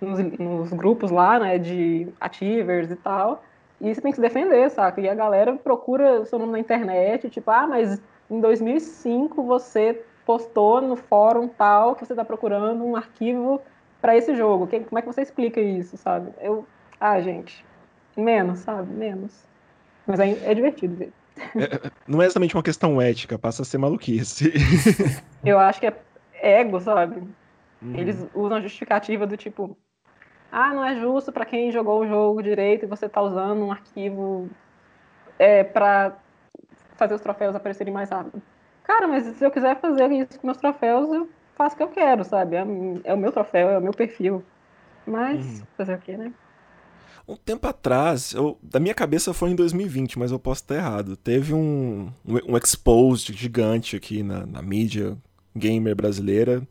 [0.00, 3.42] nos, nos grupos lá, né, de ativers e tal,
[3.80, 5.00] e você tem que se defender, saca?
[5.00, 10.80] E a galera procura seu nome na internet, tipo, ah, mas em 2005 você postou
[10.80, 13.60] no fórum tal que você está procurando um arquivo
[14.00, 14.66] para esse jogo.
[14.66, 16.32] Que, como é que você explica isso, sabe?
[16.40, 16.66] Eu,
[17.00, 17.64] ah, gente,
[18.16, 18.92] menos, sabe?
[18.92, 19.46] Menos.
[20.06, 21.12] Mas é, é divertido ver.
[21.38, 24.52] É, não é exatamente uma questão ética, passa a ser maluquice.
[25.44, 25.94] Eu acho que é
[26.40, 27.22] ego, sabe?
[27.80, 27.94] Uhum.
[27.94, 29.76] Eles usam a justificativa do tipo,
[30.50, 33.70] ah, não é justo para quem jogou o jogo direito e você está usando um
[33.70, 34.48] arquivo
[35.38, 36.16] é, para
[36.96, 38.42] fazer os troféus aparecerem mais rápido.
[38.82, 41.88] Cara, mas se eu quiser fazer isso com meus troféus, eu faço o que eu
[41.88, 42.56] quero, sabe?
[42.56, 42.64] É,
[43.04, 44.42] é o meu troféu, é o meu perfil.
[45.06, 45.66] Mas, uhum.
[45.76, 46.32] fazer o quê, né?
[47.28, 51.14] Um tempo atrás, eu, da minha cabeça foi em 2020, mas eu posso estar errado.
[51.14, 55.14] Teve um, um, um exposed gigante aqui na, na mídia
[55.54, 56.66] gamer brasileira,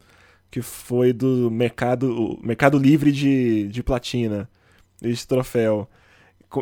[0.50, 4.50] que foi do mercado, mercado livre de, de platina,
[5.00, 5.88] esse troféu.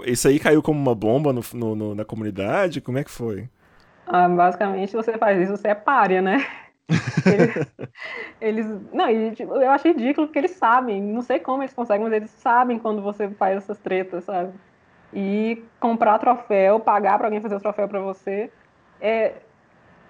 [0.05, 2.81] Isso aí caiu como uma bomba no, no, no, na comunidade?
[2.81, 3.47] Como é que foi?
[4.05, 6.45] Ah, basicamente, você faz isso, você é párea, né?
[8.39, 12.03] Eles, não, e, tipo, eu acho ridículo porque eles sabem, não sei como eles conseguem,
[12.03, 14.53] mas eles sabem quando você faz essas tretas, sabe?
[15.13, 18.51] E comprar troféu, pagar para alguém fazer o troféu para você,
[18.99, 19.33] é,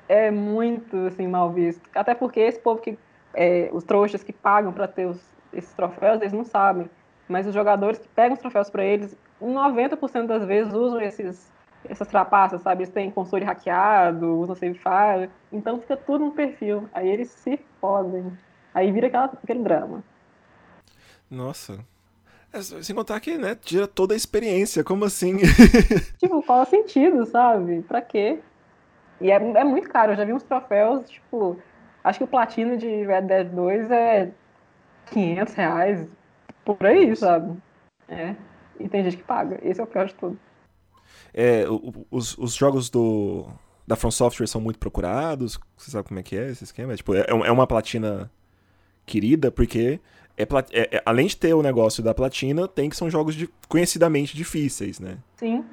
[0.08, 1.90] é muito assim mal visto.
[1.96, 2.98] Até porque esse povo que
[3.34, 5.22] é, os trouxas que pagam para ter os,
[5.54, 6.90] esses troféus, eles não sabem.
[7.28, 11.52] Mas os jogadores que pegam os troféus para eles, 90% das vezes usam esses
[11.90, 12.84] essas trapaças, sabe?
[12.84, 16.90] Eles têm console hackeado, usam save file, então fica tudo no perfil.
[16.94, 18.38] Aí eles se fodem.
[18.74, 20.04] Aí vira aquela, aquele drama.
[21.30, 21.80] Nossa.
[22.52, 25.38] É, sem contar que, né, tira toda a experiência, como assim?
[26.18, 27.82] tipo, qual é o sentido, sabe?
[27.82, 28.40] Pra quê?
[29.20, 31.58] E é, é muito caro, eu já vi uns troféus, tipo,
[32.04, 34.32] acho que o platino de Red Dead 2 é
[35.12, 36.10] 500 reais,
[36.64, 37.58] por aí, sabe?
[38.08, 38.36] É,
[38.80, 40.40] e tem gente que paga, esse é o pior de tudo.
[41.34, 41.66] É,
[42.12, 43.48] os, os jogos do,
[43.88, 46.94] da From Software são muito procurados, você sabe como é que é esse esquema?
[46.94, 48.32] É, tipo, é, é uma platina
[49.06, 50.00] querida, porque
[50.38, 53.50] é, é, é, além de ter o negócio da platina, tem que são jogos de,
[53.70, 55.18] conhecidamente difíceis, né?
[55.36, 55.64] Sim.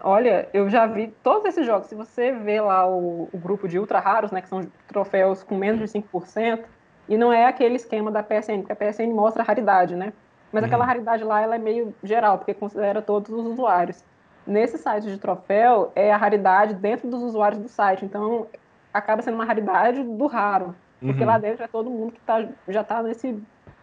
[0.00, 1.88] Olha, eu já vi todos esses jogos.
[1.88, 5.56] Se você vê lá o, o grupo de ultra raros, né, que são troféus com
[5.56, 6.64] menos de 5%,
[7.08, 10.12] e não é aquele esquema da PSN, porque a PSN mostra a raridade, né?
[10.52, 10.66] Mas uhum.
[10.66, 14.02] aquela raridade lá ela é meio geral, porque considera todos os usuários.
[14.46, 18.04] Nesse site de troféu, é a raridade dentro dos usuários do site.
[18.04, 18.46] Então,
[18.92, 20.74] acaba sendo uma raridade do raro.
[21.00, 21.26] Porque uhum.
[21.26, 23.38] lá dentro é todo mundo que tá, já está nesse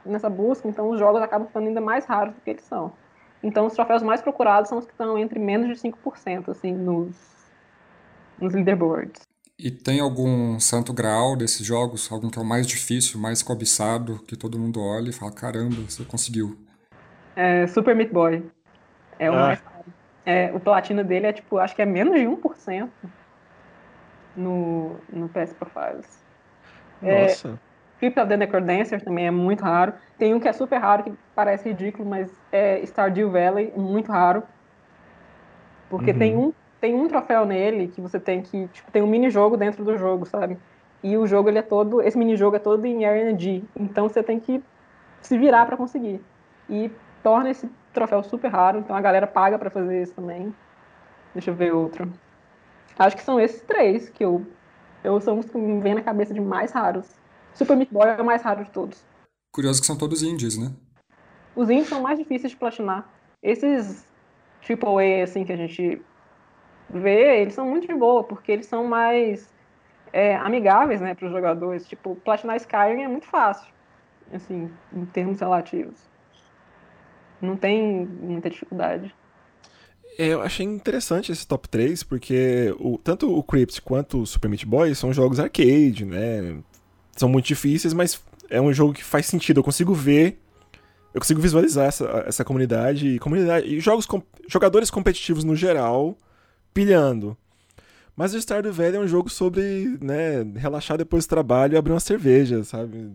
[0.06, 2.92] nessa busca, então os jogos acabam ficando ainda mais raros do que eles são.
[3.44, 7.16] Então os troféus mais procurados são os que estão entre menos de 5%, assim, nos,
[8.40, 9.22] nos leaderboards.
[9.58, 12.12] E tem algum santo graal desses jogos?
[12.12, 15.76] Algum que é o mais difícil, mais cobiçado, que todo mundo olha e fala, caramba,
[15.88, 16.58] você conseguiu.
[17.36, 18.44] É, Super Meat Boy.
[19.20, 19.38] É o ah.
[19.38, 19.62] mais.
[20.26, 22.90] É, o platino dele é, tipo, acho que é menos de 1%
[24.36, 26.24] no, no PS Profiles.
[27.02, 27.50] É, Nossa.
[27.50, 29.94] É, Crypt of the Necrodancer também é muito raro.
[30.18, 34.42] Tem um que é super raro, que parece ridículo, mas é Stardew Valley, muito raro.
[35.88, 36.18] Porque uhum.
[36.18, 38.68] tem, um, tem um troféu nele que você tem que.
[38.70, 40.58] Tipo, tem um mini-jogo dentro do jogo, sabe?
[41.04, 42.02] E o jogo ele é todo.
[42.02, 43.64] Esse mini-jogo é todo em RNG.
[43.76, 44.64] Então você tem que
[45.22, 46.22] se virar para conseguir.
[46.68, 46.90] E
[47.24, 50.54] torna esse troféu super raro, então a galera paga para fazer isso também.
[51.34, 52.12] Deixa eu ver outro.
[52.98, 54.46] Acho que são esses três que eu.
[55.04, 57.08] Eu são os que me vêm na cabeça de mais raros.
[57.54, 59.04] Super Meat Boy é o mais raro de todos.
[59.52, 60.72] Curioso que são todos indies, né?
[61.56, 63.10] Os indies são mais difíceis de platinar.
[63.42, 64.06] Esses
[64.62, 66.02] AAA, assim, que a gente
[66.90, 69.52] vê, eles são muito de boa, porque eles são mais
[70.14, 71.88] é, amigáveis, né, para os jogadores.
[71.88, 73.74] Tipo, platinar Skyrim é muito fácil,
[74.32, 76.11] assim, em termos relativos.
[77.42, 79.14] Não tem muita dificuldade.
[80.18, 84.50] É, eu achei interessante esse top 3, porque o, tanto o Crypt quanto o Super
[84.50, 86.62] Meat Boy são jogos arcade, né?
[87.16, 89.60] são muito difíceis, mas é um jogo que faz sentido.
[89.60, 90.40] Eu consigo ver,
[91.14, 96.18] eu consigo visualizar essa, essa comunidade e comunidade e jogos com, jogadores competitivos no geral
[96.74, 97.38] pilhando.
[98.16, 101.94] Mas o Stardew Valley é um jogo sobre, né, relaxar depois do trabalho e abrir
[101.94, 103.12] uma cerveja, sabe?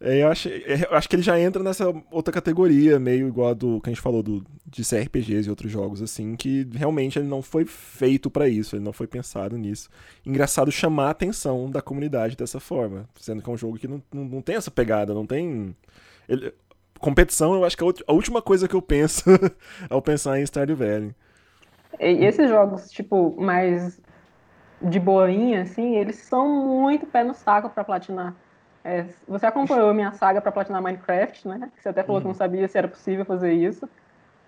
[0.00, 3.48] É, eu, acho, é, eu acho que ele já entra nessa outra categoria, meio igual
[3.50, 7.18] a do que a gente falou do, de CRPGs e outros jogos, assim, que realmente
[7.18, 9.88] ele não foi feito para isso, ele não foi pensado nisso.
[10.24, 14.00] Engraçado chamar a atenção da comunidade dessa forma, sendo que é um jogo que não,
[14.12, 15.74] não, não tem essa pegada, não tem.
[16.28, 16.54] Ele,
[17.00, 19.24] competição, eu acho que é a última coisa que eu penso
[19.90, 21.14] ao pensar em Stardew Valley.
[21.98, 24.00] E esses jogos, tipo, mais
[24.80, 28.36] de boinha, assim, eles são muito pé no saco para platinar.
[28.88, 31.70] É, você acompanhou a minha saga para platinar Minecraft, né?
[31.78, 32.20] Você até falou uhum.
[32.20, 32.38] que não uhum.
[32.38, 33.88] sabia se era possível fazer isso.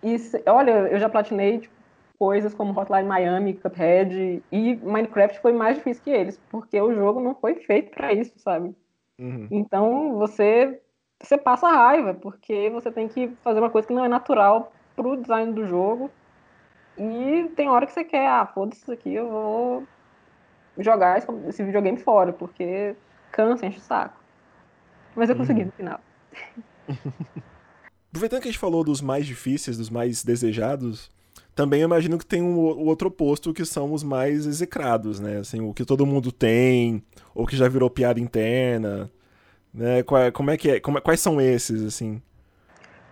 [0.03, 1.75] E olha, eu já platinei tipo,
[2.19, 7.21] coisas como Hotline Miami, Cuphead e Minecraft foi mais difícil que eles, porque o jogo
[7.21, 8.75] não foi feito para isso, sabe?
[9.19, 9.47] Uhum.
[9.51, 10.81] Então você
[11.23, 15.19] você passa raiva, porque você tem que fazer uma coisa que não é natural pro
[15.19, 16.11] design do jogo.
[16.97, 19.85] E tem hora que você quer, ah, foda-se isso aqui, eu vou
[20.79, 22.97] jogar esse videogame fora, porque
[23.33, 24.20] cansa, enche o saco.
[25.15, 25.67] Mas eu consegui uhum.
[25.67, 26.01] no final.
[28.11, 31.11] Aproveitando que a gente falou dos mais difíceis, dos mais desejados,
[31.55, 35.39] também imagino que tem um, o outro oposto que são os mais execrados, né?
[35.39, 37.03] Assim, o que todo mundo tem,
[37.35, 39.11] ou que já virou piada interna,
[39.73, 40.03] né?
[40.03, 40.81] Qual, como é que é?
[40.81, 42.21] Como, quais são esses, assim?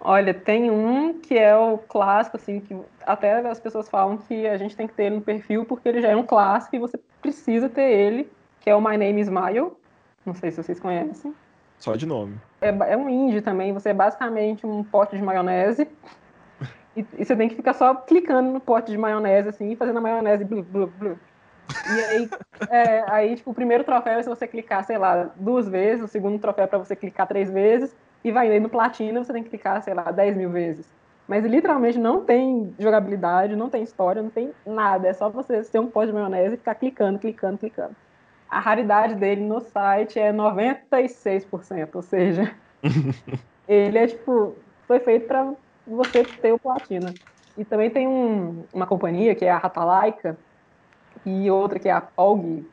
[0.01, 4.57] Olha, tem um que é o clássico, assim, que até as pessoas falam que a
[4.57, 6.99] gente tem que ter ele no perfil porque ele já é um clássico e você
[7.21, 8.31] precisa ter ele,
[8.61, 9.77] que é o My Name is Mayo.
[10.25, 11.35] Não sei se vocês conhecem.
[11.79, 12.37] Só de nome.
[12.61, 13.73] É, é um indie também.
[13.73, 15.89] Você é basicamente um pote de maionese.
[16.97, 19.99] e, e, você tem que ficar só clicando no pote de maionese, assim, e fazendo
[19.99, 21.19] a maionese blu, blu, blu.
[21.95, 22.31] E aí,
[22.71, 26.09] é, aí, tipo, o primeiro troféu é se você clicar, sei lá, duas vezes, o
[26.09, 29.45] segundo troféu é pra você clicar três vezes, e vai indo no platina, você tem
[29.45, 30.93] que clicar, sei lá, dez mil vezes.
[31.29, 35.07] Mas literalmente não tem jogabilidade, não tem história, não tem nada.
[35.07, 37.95] É só você ter um pote de maionese e ficar clicando, clicando, clicando
[38.49, 42.55] a raridade dele no site é 96%, ou seja,
[43.69, 44.55] ele é tipo,
[44.87, 45.53] foi feito para
[45.87, 47.13] você ter o platina.
[47.57, 50.39] E também tem um, uma companhia que é a Ratalaika
[51.27, 52.65] e outra que é a Pog,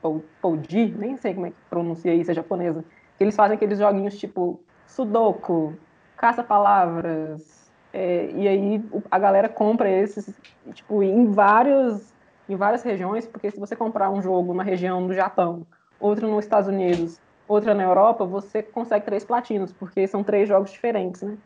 [0.41, 2.85] Poggi, nem sei como é que pronuncia isso, é japonesa,
[3.17, 5.73] que eles fazem aqueles joguinhos tipo Sudoku,
[6.15, 7.65] caça-palavras.
[7.91, 10.29] É, e aí a galera compra esses,
[10.73, 12.13] tipo, em vários
[12.47, 15.65] em várias regiões, porque se você comprar um jogo na região do Japão,
[15.99, 20.71] outro nos Estados Unidos, outra na Europa, você consegue três platinos, porque são três jogos
[20.71, 21.37] diferentes, né?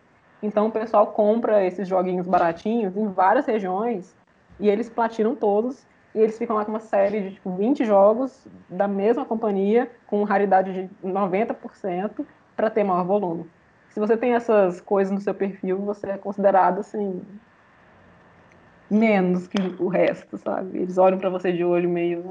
[0.42, 4.16] Então o pessoal compra esses joguinhos baratinhos em várias regiões
[4.60, 5.86] e eles platinam todos
[6.16, 10.24] e eles ficam lá com uma série de tipo, 20 jogos da mesma companhia, com
[10.24, 13.50] raridade de 90%, para ter maior volume.
[13.90, 17.22] Se você tem essas coisas no seu perfil, você é considerado assim
[18.90, 20.80] menos que o resto, sabe?
[20.80, 22.24] Eles olham para você de olho meio.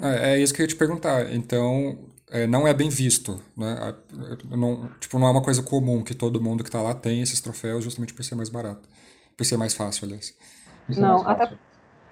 [0.00, 1.32] É, é isso que eu ia te perguntar.
[1.32, 1.98] Então,
[2.30, 3.94] é, não é bem visto, né?
[4.48, 7.40] Não, tipo, não é uma coisa comum que todo mundo que está lá tem esses
[7.40, 8.88] troféus justamente por ser mais barato,
[9.36, 10.36] por ser mais fácil, aliás.
[10.88, 11.52] Não, até,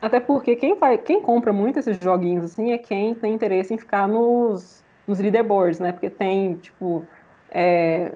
[0.03, 3.79] até porque quem, faz, quem compra muito esses joguinhos assim é quem tem interesse em
[3.79, 5.93] ficar nos, nos leaderboards, né?
[5.93, 7.07] Porque tem, tipo,
[7.51, 8.13] é,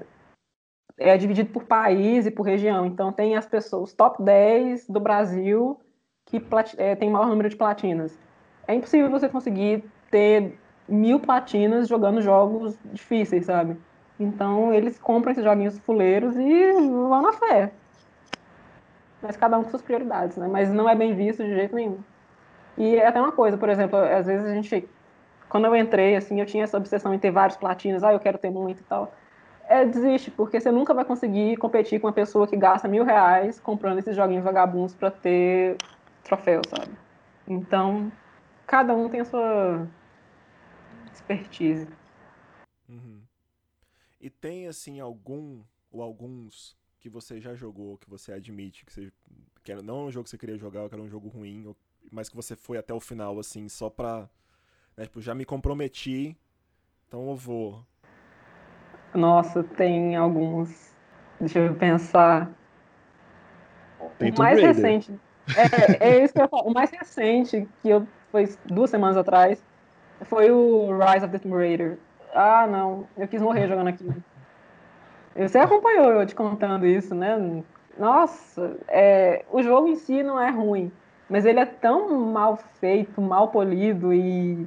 [1.02, 2.86] é dividido por país e por região.
[2.86, 5.78] Então tem as pessoas, os top 10 do Brasil
[6.24, 6.42] que
[6.78, 8.18] é, tem maior número de platinas.
[8.66, 13.76] É impossível você conseguir ter mil platinas jogando jogos difíceis, sabe?
[14.18, 17.72] Então eles compram esses joguinhos fuleiros e vão na fé
[19.22, 20.48] mas cada um com suas prioridades, né?
[20.48, 21.98] Mas não é bem visto de jeito nenhum.
[22.76, 24.88] E é até uma coisa, por exemplo, às vezes a gente,
[25.48, 28.36] quando eu entrei, assim, eu tinha essa obsessão em ter vários platinos, ah, eu quero
[28.36, 29.12] ter muito e tal.
[29.72, 33.58] É, desiste, porque você nunca vai conseguir competir com uma pessoa que gasta mil reais
[33.58, 35.78] comprando esses joguinhos vagabundos para ter
[36.22, 36.94] troféu, sabe?
[37.48, 38.12] Então,
[38.66, 39.88] cada um tem a sua
[41.10, 41.88] expertise.
[42.86, 43.22] Uhum.
[44.20, 49.10] E tem, assim, algum ou alguns que você já jogou, que você admite que, você,
[49.64, 51.74] que era, não é um jogo que você queria jogar, que era um jogo ruim,
[52.10, 54.28] mas que você foi até o final, assim, só pra.
[54.98, 56.36] Né, tipo, já me comprometi,
[57.08, 57.82] então eu vou.
[59.14, 60.92] Nossa, tem alguns.
[61.38, 62.50] Deixa eu pensar.
[64.18, 64.74] Tem o mais Raider.
[64.74, 65.20] recente.
[66.00, 66.68] É, é isso que eu falo.
[66.68, 69.62] O mais recente, que eu foi duas semanas atrás,
[70.22, 71.98] foi o Rise of the Tomb Raider.
[72.34, 73.06] Ah, não.
[73.16, 74.14] Eu quis morrer jogando aquilo.
[75.36, 77.62] Você acompanhou eu te contando isso, né?
[77.98, 80.90] Nossa, é, o jogo em si não é ruim,
[81.28, 84.66] mas ele é tão mal feito, mal polido e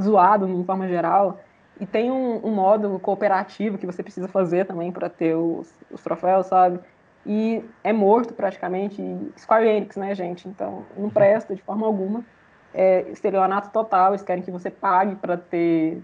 [0.00, 1.40] zoado de forma geral.
[1.78, 6.02] E tem um, um modo cooperativo que você precisa fazer também para ter os, os,
[6.02, 6.80] troféus, sabe?
[7.24, 9.02] E é morto praticamente.
[9.36, 10.48] Square Enix, né, gente?
[10.48, 12.24] Então não presta de forma alguma.
[12.72, 16.02] É estelionato total, eles querem que você pague para ter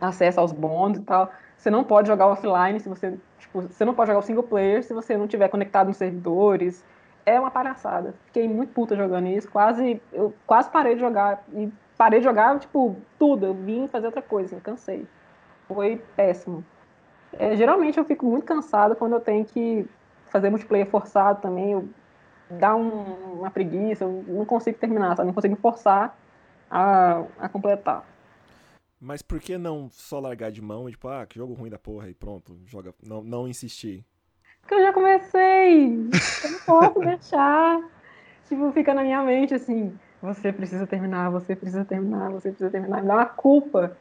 [0.00, 1.30] acesso aos bônus e tal.
[1.56, 3.18] Você não pode jogar offline se você.
[3.38, 6.84] Tipo, você não pode jogar o single player se você não tiver conectado nos servidores.
[7.26, 8.14] É uma palhaçada.
[8.26, 9.48] Fiquei muito puta jogando isso.
[9.50, 10.00] Quase.
[10.12, 11.44] Eu quase parei de jogar.
[11.52, 13.44] E parei de jogar, tipo, tudo.
[13.44, 15.06] Eu vim fazer outra coisa, cansei.
[15.66, 16.64] Foi péssimo.
[17.32, 19.84] É, geralmente eu fico muito cansada quando eu tenho que
[20.30, 21.72] fazer multiplayer forçado também.
[21.72, 21.88] Eu,
[22.48, 25.26] dá um, uma preguiça, eu não consigo terminar, sabe?
[25.26, 26.16] Não consigo forçar
[26.70, 28.06] a, a completar.
[29.00, 31.78] Mas por que não só largar de mão e tipo, ah, que jogo ruim da
[31.78, 34.04] porra e pronto, joga, não, não insistir?
[34.60, 37.80] Porque eu já comecei, eu não posso deixar.
[38.48, 43.02] Tipo, fica na minha mente assim, você precisa terminar, você precisa terminar, você precisa terminar,
[43.02, 43.96] me dá uma culpa.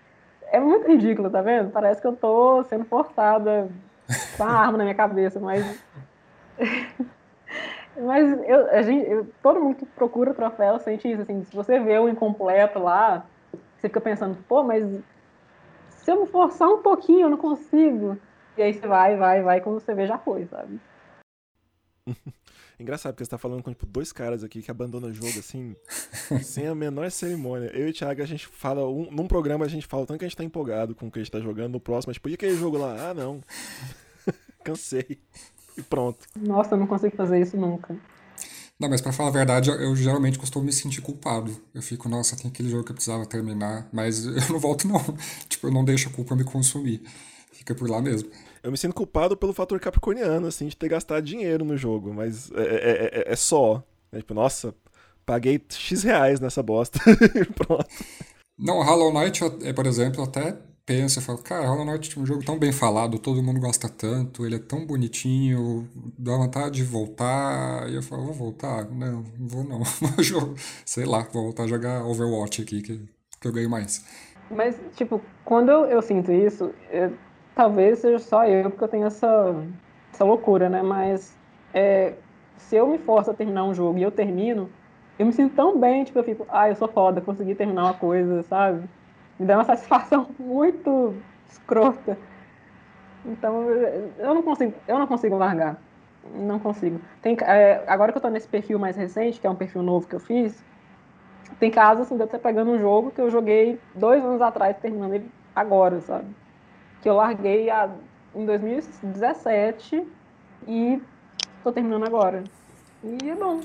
[0.51, 1.71] É muito ridículo, tá vendo?
[1.71, 3.69] Parece que eu tô sendo forçada
[4.35, 5.83] com a arma na minha cabeça, mas.
[7.95, 11.79] mas eu, a gente, eu, todo mundo que procura troféu sente isso, assim, se você
[11.79, 13.25] vê o incompleto lá,
[13.75, 14.83] você fica pensando, pô, mas
[15.89, 18.17] se eu me forçar um pouquinho, eu não consigo.
[18.57, 20.79] E aí você vai, vai, vai, quando você vê, já foi, sabe?
[22.79, 25.75] Engraçado, porque você tá falando com tipo, dois caras aqui que abandonam o jogo assim,
[26.43, 27.71] sem a menor cerimônia.
[27.73, 30.25] Eu e o Thiago, a gente fala, um, num programa a gente fala tanto que
[30.25, 32.35] a gente tá empolgado com o que a gente tá jogando, no próximo, tipo, e
[32.35, 33.09] aquele jogo lá?
[33.09, 33.41] Ah, não.
[34.63, 35.19] Cansei.
[35.75, 36.27] E pronto.
[36.35, 37.95] Nossa, eu não consigo fazer isso nunca.
[38.79, 41.59] Não, mas pra falar a verdade, eu, eu geralmente costumo me sentir culpado.
[41.73, 44.99] Eu fico, nossa, tem aquele jogo que eu precisava terminar, mas eu não volto não.
[45.49, 47.01] tipo, eu não deixo a culpa me consumir.
[47.51, 48.29] Fica por lá mesmo.
[48.67, 52.51] Eu me sinto culpado pelo fator capricorniano, assim, de ter gastado dinheiro no jogo, mas
[52.51, 53.81] é, é, é, é só.
[54.11, 54.75] É tipo, nossa,
[55.25, 56.99] paguei X reais nessa bosta.
[57.55, 57.87] Pronto.
[58.59, 59.39] Não, Hollow Knight,
[59.73, 63.41] por exemplo, até pensa, fala, cara, Hollow Knight é um jogo tão bem falado, todo
[63.41, 65.87] mundo gosta tanto, ele é tão bonitinho,
[66.17, 67.89] dá vontade de voltar.
[67.89, 68.83] E eu falo, vou voltar?
[68.91, 69.81] Não, não vou não.
[70.83, 72.99] Sei lá, vou voltar a jogar Overwatch aqui, que,
[73.39, 74.03] que eu ganho mais.
[74.51, 77.13] Mas, tipo, quando eu, eu sinto isso, eu,
[77.57, 79.55] talvez seja só eu, porque eu tenho essa,
[80.13, 80.81] essa loucura, né?
[80.83, 81.35] Mas
[81.73, 82.13] é,
[82.55, 84.69] se eu me forço a terminar um jogo e eu termino,
[85.17, 87.93] eu me sinto tão bem, tipo, eu fico, ah, eu sou foda, consegui terminar uma
[87.95, 88.87] coisa, sabe?
[89.39, 91.15] me dá uma satisfação muito
[91.49, 92.17] escrota.
[93.25, 95.81] Então eu não consigo, eu não consigo largar.
[96.33, 96.99] Não consigo.
[97.21, 100.07] Tem, é, agora que eu tô nesse perfil mais recente, que é um perfil novo
[100.07, 100.63] que eu fiz,
[101.59, 104.77] tem casos assim de eu estar pegando um jogo que eu joguei dois anos atrás,
[104.77, 106.27] terminando ele agora, sabe?
[107.01, 107.89] Que eu larguei a,
[108.35, 110.05] em 2017
[110.67, 111.01] e
[111.63, 112.43] tô terminando agora.
[113.03, 113.61] E é bom.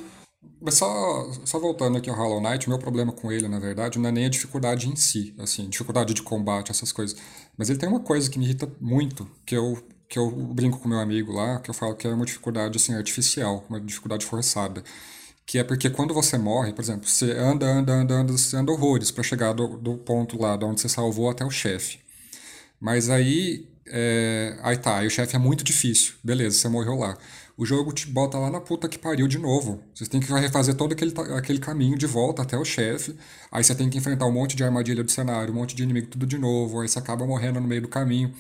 [0.61, 3.99] Mas só, só voltando aqui ao Hollow Knight, o meu problema com ele, na verdade,
[3.99, 7.17] não é nem a dificuldade em si, assim, dificuldade de combate, essas coisas.
[7.57, 9.77] Mas ele tem uma coisa que me irrita muito, que eu,
[10.09, 12.95] que eu brinco com meu amigo lá, que eu falo que é uma dificuldade, assim,
[12.95, 14.85] artificial, uma dificuldade forçada.
[15.45, 18.71] Que é porque quando você morre, por exemplo, você anda, anda, anda, anda, você anda
[18.71, 21.99] horrores para chegar do, do ponto lá de onde você salvou até o chefe.
[22.83, 26.15] Mas aí, é, aí tá, aí o chefe é muito difícil.
[26.23, 27.17] Beleza, você morreu lá
[27.57, 29.83] o jogo te bota lá na puta que pariu de novo.
[29.95, 33.17] Você tem que refazer todo aquele, aquele caminho de volta até o chefe.
[33.51, 36.09] Aí você tem que enfrentar um monte de armadilha do cenário, um monte de inimigo
[36.09, 36.81] tudo de novo.
[36.81, 38.35] Aí você acaba morrendo no meio do caminho.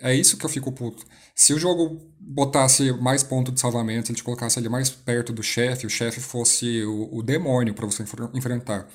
[0.00, 1.04] É isso que eu fico puto.
[1.34, 5.32] Se o jogo botasse mais ponto de salvamento, se ele te colocasse ali mais perto
[5.32, 8.88] do chefe, o chefe fosse o, o demônio para você enfrentar.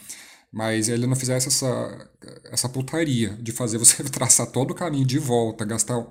[0.52, 2.10] Mas ele não fizesse essa,
[2.52, 6.06] essa putaria de fazer você traçar todo o caminho de volta, gastar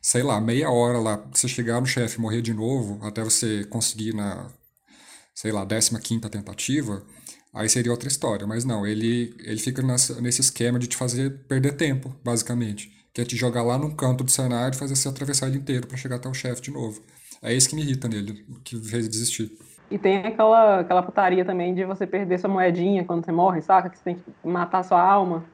[0.00, 3.64] sei lá, meia hora lá, pra você chegar no chefe morrer de novo, até você
[3.64, 4.50] conseguir na,
[5.34, 7.04] sei lá, 15 tentativa,
[7.52, 8.46] aí seria outra história.
[8.46, 12.90] Mas não, ele, ele fica nessa, nesse esquema de te fazer perder tempo, basicamente.
[13.12, 15.86] Que é te jogar lá num canto do cenário e fazer você atravessar ele inteiro
[15.86, 17.02] para chegar até o chefe de novo.
[17.42, 19.50] É isso que me irrita nele, que fez desistir.
[19.90, 23.88] E tem aquela, aquela putaria também de você perder sua moedinha quando você morre, saca?
[23.88, 25.44] Que você tem que matar sua alma.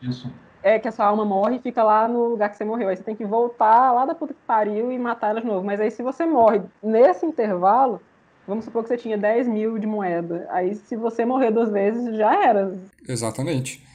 [0.00, 0.30] Isso
[0.64, 2.88] é que a sua alma morre e fica lá no lugar que você morreu.
[2.88, 5.64] Aí você tem que voltar lá da puta que pariu e matar ela de novo.
[5.64, 8.00] Mas aí se você morre nesse intervalo,
[8.48, 10.46] vamos supor que você tinha 10 mil de moeda.
[10.48, 12.74] Aí se você morrer duas vezes, já era.
[13.06, 13.86] Exatamente.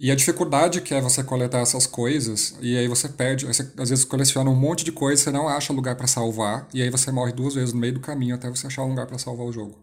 [0.00, 3.90] E a dificuldade que é você coletar essas coisas, e aí você perde, você, às
[3.90, 7.10] vezes coleciona um monte de coisa, você não acha lugar para salvar, e aí você
[7.10, 9.52] morre duas vezes no meio do caminho até você achar um lugar para salvar o
[9.52, 9.76] jogo.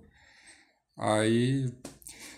[0.97, 1.69] Aí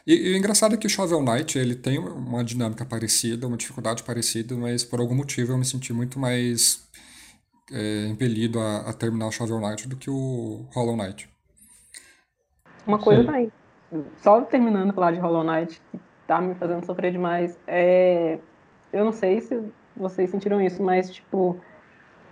[0.07, 3.57] e, e, o engraçado é que o Shovel Knight ele tem uma dinâmica parecida, uma
[3.57, 6.89] dificuldade parecida, mas por algum motivo eu me senti muito mais
[7.69, 11.30] é, impelido a, a, terminar o Shovel Knight do que o Hollow Knight.
[12.88, 13.51] Uma coisa também,
[14.23, 15.82] só terminando falar de Hollow Knight,
[16.28, 18.38] tá me fazendo sofrer demais, é...
[18.91, 19.63] eu não sei se
[19.95, 21.57] vocês sentiram isso, mas tipo,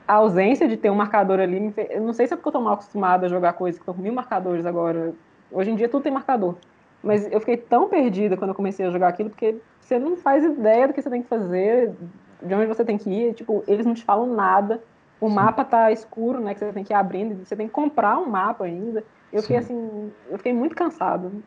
[0.08, 2.62] a ausência de ter um marcador ali, eu não sei se é porque eu tô
[2.62, 5.14] mal acostumada a jogar coisas que estão com mil marcadores agora.
[5.52, 6.56] Hoje em dia tudo tem marcador.
[7.02, 10.44] Mas eu fiquei tão perdida quando eu comecei a jogar aquilo, porque você não faz
[10.44, 11.94] ideia do que você tem que fazer,
[12.42, 13.34] de onde você tem que ir.
[13.36, 14.82] Tipo, eles não te falam nada.
[15.22, 15.36] O Sim.
[15.36, 16.54] mapa tá escuro, né?
[16.54, 19.04] Que você tem que ir abrindo, você tem que comprar um mapa ainda.
[19.32, 21.44] Eu fiquei assim, eu fiquei muito cansado.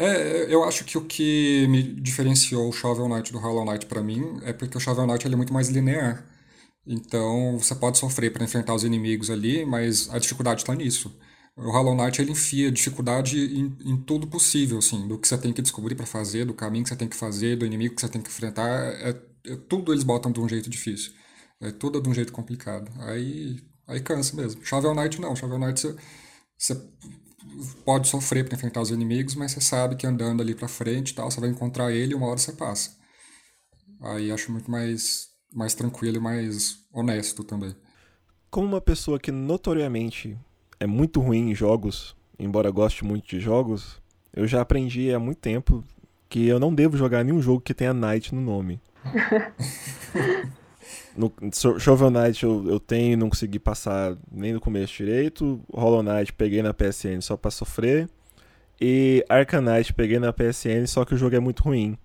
[0.00, 4.02] É, eu acho que o que me diferenciou o Shovel Knight do Hollow Knight para
[4.02, 6.26] mim é porque o Shovel Knight ele é muito mais linear.
[6.86, 11.14] Então você pode sofrer para enfrentar os inimigos ali, mas a dificuldade está nisso.
[11.54, 15.52] O Hollow Knight ele enfia dificuldade em, em tudo possível, assim, do que você tem
[15.52, 18.08] que descobrir para fazer, do caminho que você tem que fazer, do inimigo que você
[18.08, 18.68] tem que enfrentar,
[19.02, 19.10] é,
[19.46, 21.12] é, tudo eles botam de um jeito difícil.
[21.60, 22.90] É tudo de um jeito complicado.
[23.02, 24.64] Aí, aí cansa mesmo.
[24.64, 25.36] Shovel Knight não.
[25.36, 25.94] Shovel Knight você,
[26.56, 26.74] você
[27.84, 31.30] pode sofrer para enfrentar os inimigos, mas você sabe que andando ali para frente, tal,
[31.30, 32.96] você vai encontrar ele e uma hora você passa.
[34.00, 37.74] Aí acho muito mais mais tranquilo e mais honesto também.
[38.50, 40.38] Como uma pessoa que notoriamente
[40.78, 44.00] é muito ruim em jogos, embora goste muito de jogos,
[44.32, 45.84] eu já aprendi há muito tempo
[46.28, 48.80] que eu não devo jogar nenhum jogo que tenha Knight no nome.
[51.20, 55.60] no Shovel Knight eu, eu tenho não consegui passar nem no começo direito.
[55.72, 58.08] Hollow Knight peguei na PSN só pra sofrer.
[58.80, 61.98] E Arcanite peguei na PSN, só que o jogo é muito ruim.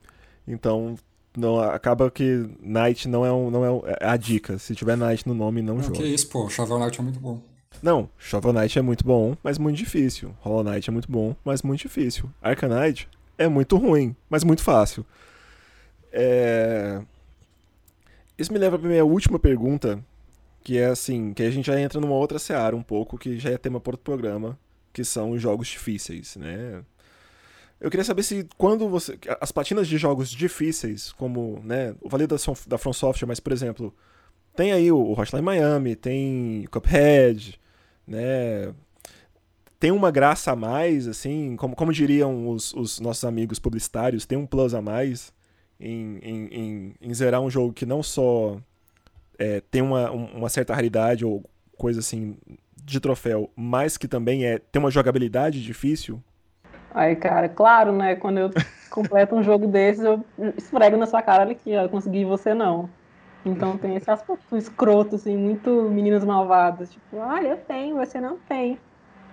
[0.45, 0.95] Então,
[1.37, 4.57] não, acaba que Knight não é, um, não é, é a dica.
[4.57, 5.95] Se tiver Knight no nome, não, não joga.
[5.95, 6.49] Que isso, pô.
[6.49, 7.41] Shovel Knight é muito bom.
[7.81, 10.35] Não, Shovel Knight é muito bom, mas muito difícil.
[10.39, 12.29] Hollow Knight é muito bom, mas muito difícil.
[12.41, 13.07] Arcanite
[13.37, 15.05] é muito ruim, mas muito fácil.
[16.11, 17.01] É...
[18.37, 20.03] Isso me leva para minha última pergunta,
[20.63, 23.51] que é assim, que a gente já entra numa outra seara um pouco, que já
[23.51, 24.59] é tema para outro programa,
[24.91, 26.83] que são os jogos difíceis, né?
[27.79, 29.17] Eu queria saber se quando você.
[29.39, 33.93] As platinas de jogos difíceis, como né, o validação da From Software, mas por exemplo,
[34.55, 37.59] tem aí o Hotline Miami, tem Cuphead,
[38.07, 38.73] né?
[39.79, 44.37] Tem uma graça a mais, assim, como, como diriam os, os nossos amigos publicitários, tem
[44.37, 45.33] um plus a mais
[45.79, 48.57] em, em, em, em zerar um jogo que não só
[49.37, 51.43] é, tem uma, uma certa raridade ou
[51.77, 52.37] coisa assim
[52.83, 56.21] de troféu, mas que também é tem uma jogabilidade difícil.
[56.93, 58.15] Aí, cara, claro, né?
[58.15, 58.51] Quando eu
[58.89, 60.23] completo um jogo desses, eu
[60.57, 62.89] esfrego na sua cara ali que eu consegui você não.
[63.45, 66.91] Então tem esse aspecto escroto, assim, muito meninas malvadas.
[66.91, 68.79] Tipo, olha, eu tenho, você não tem.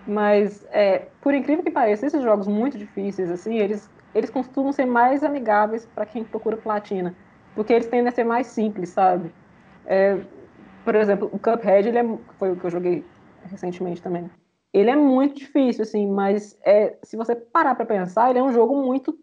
[0.06, 4.86] Mas, é, por incrível que pareça, esses jogos muito difíceis, assim, eles, eles costumam ser
[4.86, 7.14] mais amigáveis para quem procura platina.
[7.54, 9.32] Porque eles tendem a ser mais simples, sabe?
[9.86, 10.18] É,
[10.84, 13.04] por exemplo, o Cuphead, ele é, foi o que eu joguei
[13.44, 14.30] recentemente também.
[14.72, 18.52] Ele é muito difícil, assim, mas é, se você parar para pensar, ele é um
[18.52, 19.18] jogo muito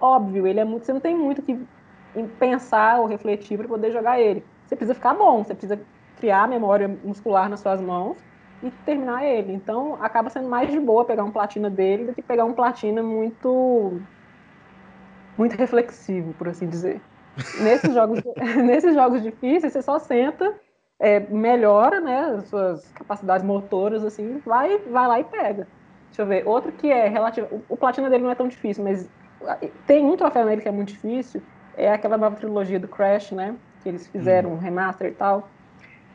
[0.00, 0.46] óbvio.
[0.46, 1.58] Ele é muito, você não tem muito que
[2.38, 4.44] pensar ou refletir para poder jogar ele.
[4.66, 5.80] Você precisa ficar bom, você precisa
[6.16, 8.18] criar memória muscular nas suas mãos
[8.62, 9.52] e terminar ele.
[9.52, 13.02] Então, acaba sendo mais de boa pegar um platina dele do que pegar um platina
[13.02, 14.00] muito
[15.36, 17.00] muito reflexivo, por assim dizer.
[17.62, 18.20] Nesses jogos,
[18.66, 20.58] nesses jogos difíceis, você só senta,
[20.98, 25.68] é, melhora, né, as suas capacidades motoras, assim, vai, vai lá e pega.
[26.10, 26.48] Deixa eu ver.
[26.48, 27.46] Outro que é relativo.
[27.68, 29.08] O, o platina dele não é tão difícil, mas
[29.86, 31.40] tem um troféu nele que é muito difícil.
[31.74, 33.56] É aquela nova trilogia do Crash, né?
[33.80, 35.48] Que eles fizeram, um remaster e tal.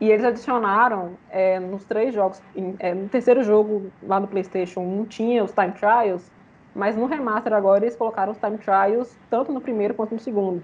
[0.00, 4.80] E eles adicionaram é, nos três jogos, em, é, no terceiro jogo lá no PlayStation
[4.80, 6.30] 1 tinha os Time Trials,
[6.74, 10.62] mas no remaster agora eles colocaram os Time Trials tanto no primeiro quanto no segundo.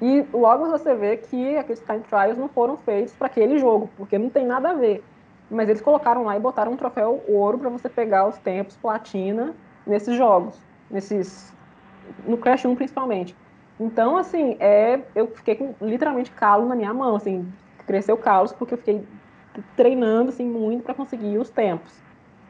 [0.00, 4.18] E logo você vê que aqueles Time Trials não foram feitos para aquele jogo, porque
[4.18, 5.02] não tem nada a ver.
[5.50, 9.56] Mas eles colocaram lá e botaram um troféu ouro para você pegar os tempos platina
[9.86, 10.60] nesses jogos,
[10.90, 11.52] nesses
[12.26, 13.36] no Crash 1 principalmente.
[13.80, 17.50] Então, assim, é, eu fiquei com literalmente calo na minha mão, assim,
[17.88, 19.02] cresceu calos porque eu fiquei
[19.74, 21.92] treinando assim muito para conseguir os tempos.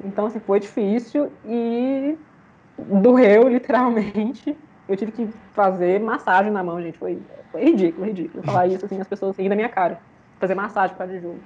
[0.05, 2.19] Então assim foi difícil e
[2.77, 4.57] doeu literalmente.
[4.89, 6.99] Eu tive que fazer massagem na mão, gente.
[6.99, 7.23] Foi,
[7.53, 8.43] foi ridículo, ridículo.
[8.43, 10.01] Falar isso assim, as pessoas rirem da minha cara.
[10.41, 11.39] Fazer massagem para de jogo.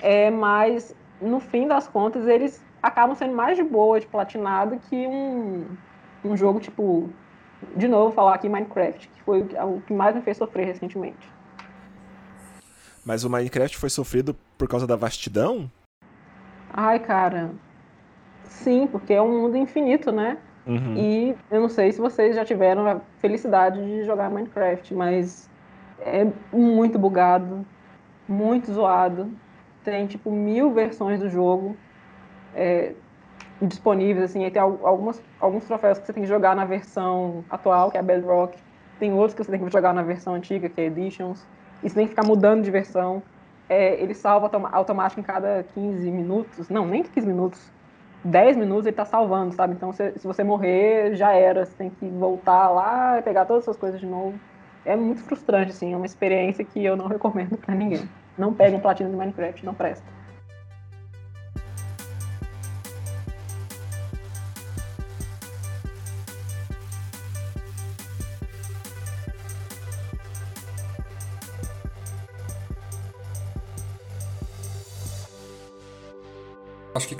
[0.00, 5.06] É, mas no fim das contas eles acabam sendo mais de boa de platinado que
[5.06, 5.66] um,
[6.24, 7.10] um jogo tipo
[7.74, 11.35] de novo falar aqui Minecraft, que foi o que mais me fez sofrer recentemente.
[13.06, 15.70] Mas o Minecraft foi sofrido por causa da vastidão?
[16.72, 17.52] Ai, cara.
[18.42, 20.38] Sim, porque é um mundo infinito, né?
[20.66, 20.96] Uhum.
[20.96, 25.48] E eu não sei se vocês já tiveram a felicidade de jogar Minecraft, mas
[26.00, 27.64] é muito bugado,
[28.28, 29.30] muito zoado.
[29.84, 31.76] Tem tipo mil versões do jogo
[32.56, 32.92] é,
[33.62, 34.50] disponíveis, assim.
[34.50, 38.02] Tem algumas, alguns troféus que você tem que jogar na versão atual, que é a
[38.02, 38.58] Bedrock.
[38.98, 41.46] Tem outros que você tem que jogar na versão antiga, que é Editions
[41.82, 43.22] e você tem que ficar mudando de versão.
[43.68, 46.68] É, ele salva automático em cada 15 minutos.
[46.68, 47.72] Não, nem 15 minutos.
[48.24, 49.74] 10 minutos ele tá salvando, sabe?
[49.74, 51.64] Então se, se você morrer, já era.
[51.64, 54.38] Você tem que voltar lá e pegar todas essas coisas de novo.
[54.84, 55.92] É muito frustrante, assim.
[55.92, 58.08] É uma experiência que eu não recomendo para ninguém.
[58.38, 60.15] Não pegue um platina de Minecraft, não presta.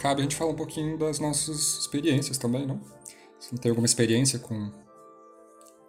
[0.07, 2.81] Cabe a gente falar um pouquinho das nossas experiências também, não?
[3.41, 4.71] Você não tem alguma experiência com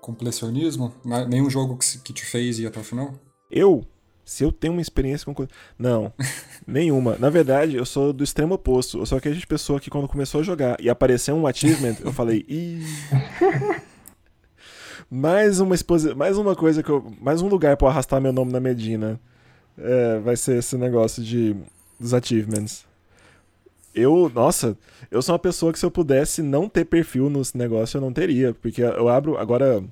[0.01, 0.91] completionismo?
[1.29, 3.13] Nenhum jogo que, te fez ir até o final?
[3.51, 3.85] Eu?
[4.25, 5.47] Se eu tenho uma experiência com.
[5.77, 6.11] Não,
[6.65, 7.15] nenhuma.
[7.19, 8.97] Na verdade, eu sou do extremo oposto.
[8.97, 12.43] Eu sou aquela pessoa que, quando começou a jogar e apareceu um achievement, eu falei,
[12.49, 12.83] ih.
[15.11, 16.15] mais uma exposi...
[16.15, 17.05] mais uma coisa que eu.
[17.21, 19.19] Mais um lugar para arrastar meu nome na Medina.
[19.77, 21.55] É, vai ser esse negócio de
[21.99, 22.86] dos achievements
[23.97, 24.77] eu, nossa,
[25.09, 28.13] eu sou uma pessoa que se eu pudesse não ter perfil nesse negócio, eu não
[28.13, 28.53] teria.
[28.53, 29.83] Porque eu abro agora.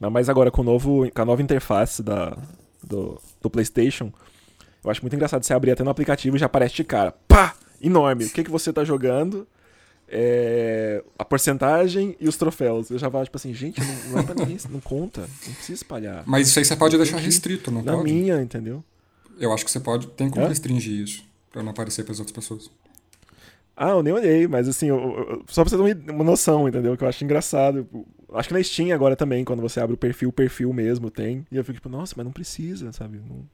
[0.00, 2.36] Mas agora com, o novo, com a nova interface da,
[2.82, 4.12] do, do PlayStation,
[4.84, 7.12] eu acho muito engraçado você abrir até no aplicativo e já aparece de cara.
[7.26, 7.54] Pá!
[7.80, 8.24] Enorme!
[8.24, 9.46] O que, que você tá jogando?
[10.10, 12.90] É, a porcentagem e os troféus.
[12.90, 15.20] Eu já falo, tipo assim, gente, não, não é pra ninguém, não conta.
[15.20, 16.24] Não precisa espalhar.
[16.26, 18.12] Mas isso aí você pode deixar restrito, não Na pode?
[18.12, 18.82] Na minha, entendeu?
[19.38, 22.70] Eu acho que você pode, tem como restringir isso, pra não aparecer pras outras pessoas.
[23.80, 26.96] Ah, eu nem olhei, mas assim, eu, eu, só pra você ter uma noção, entendeu?
[26.96, 27.86] Que eu acho engraçado.
[28.32, 31.46] Acho que na Steam agora também, quando você abre o perfil, o perfil mesmo tem.
[31.50, 33.18] E eu fico tipo, nossa, mas não precisa, sabe?
[33.18, 33.44] Não...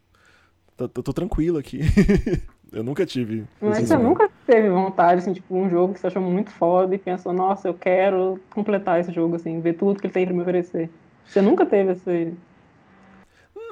[0.78, 1.80] Tô, tô, tô tranquilo aqui.
[2.72, 3.44] eu nunca tive.
[3.60, 6.98] Mas você nunca teve vontade, assim, tipo, um jogo que você achou muito foda e
[6.98, 10.40] pensou, nossa, eu quero completar esse jogo, assim, ver tudo que ele tem pra me
[10.40, 10.88] oferecer.
[11.26, 12.32] Você nunca teve esse.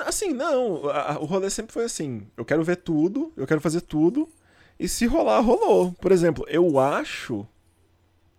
[0.05, 0.83] Assim, não.
[1.19, 4.29] O rolê sempre foi assim: eu quero ver tudo, eu quero fazer tudo.
[4.79, 5.93] E se rolar, rolou.
[5.93, 7.47] Por exemplo, eu acho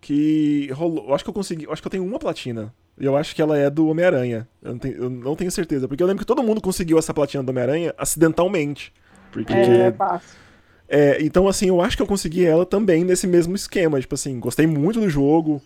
[0.01, 1.07] que rolou.
[1.07, 1.65] Eu acho que eu consegui.
[1.65, 2.73] Eu acho que eu tenho uma platina.
[2.99, 4.47] E eu acho que ela é do Homem-Aranha.
[4.61, 5.87] Eu, eu, não tenho certeza.
[5.87, 8.93] Porque eu lembro que todo mundo conseguiu essa platina do Homem-Aranha acidentalmente.
[9.31, 9.53] Porque.
[9.53, 10.43] É, fácil.
[10.87, 13.99] É, então, assim, eu acho que eu consegui ela também nesse mesmo esquema.
[13.99, 15.61] Tipo assim, gostei muito do jogo,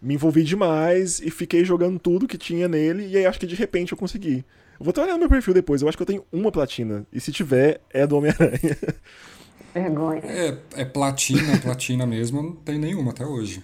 [0.00, 3.08] me envolvi demais e fiquei jogando tudo que tinha nele.
[3.08, 4.44] E aí acho que de repente eu consegui.
[4.78, 5.82] Eu vou até olhar no meu perfil depois.
[5.82, 7.04] Eu acho que eu tenho uma platina.
[7.12, 8.76] E se tiver, é do Homem-Aranha.
[9.78, 10.20] Vergonha.
[10.24, 13.62] É, é platina, platina mesmo, não tem nenhuma até hoje.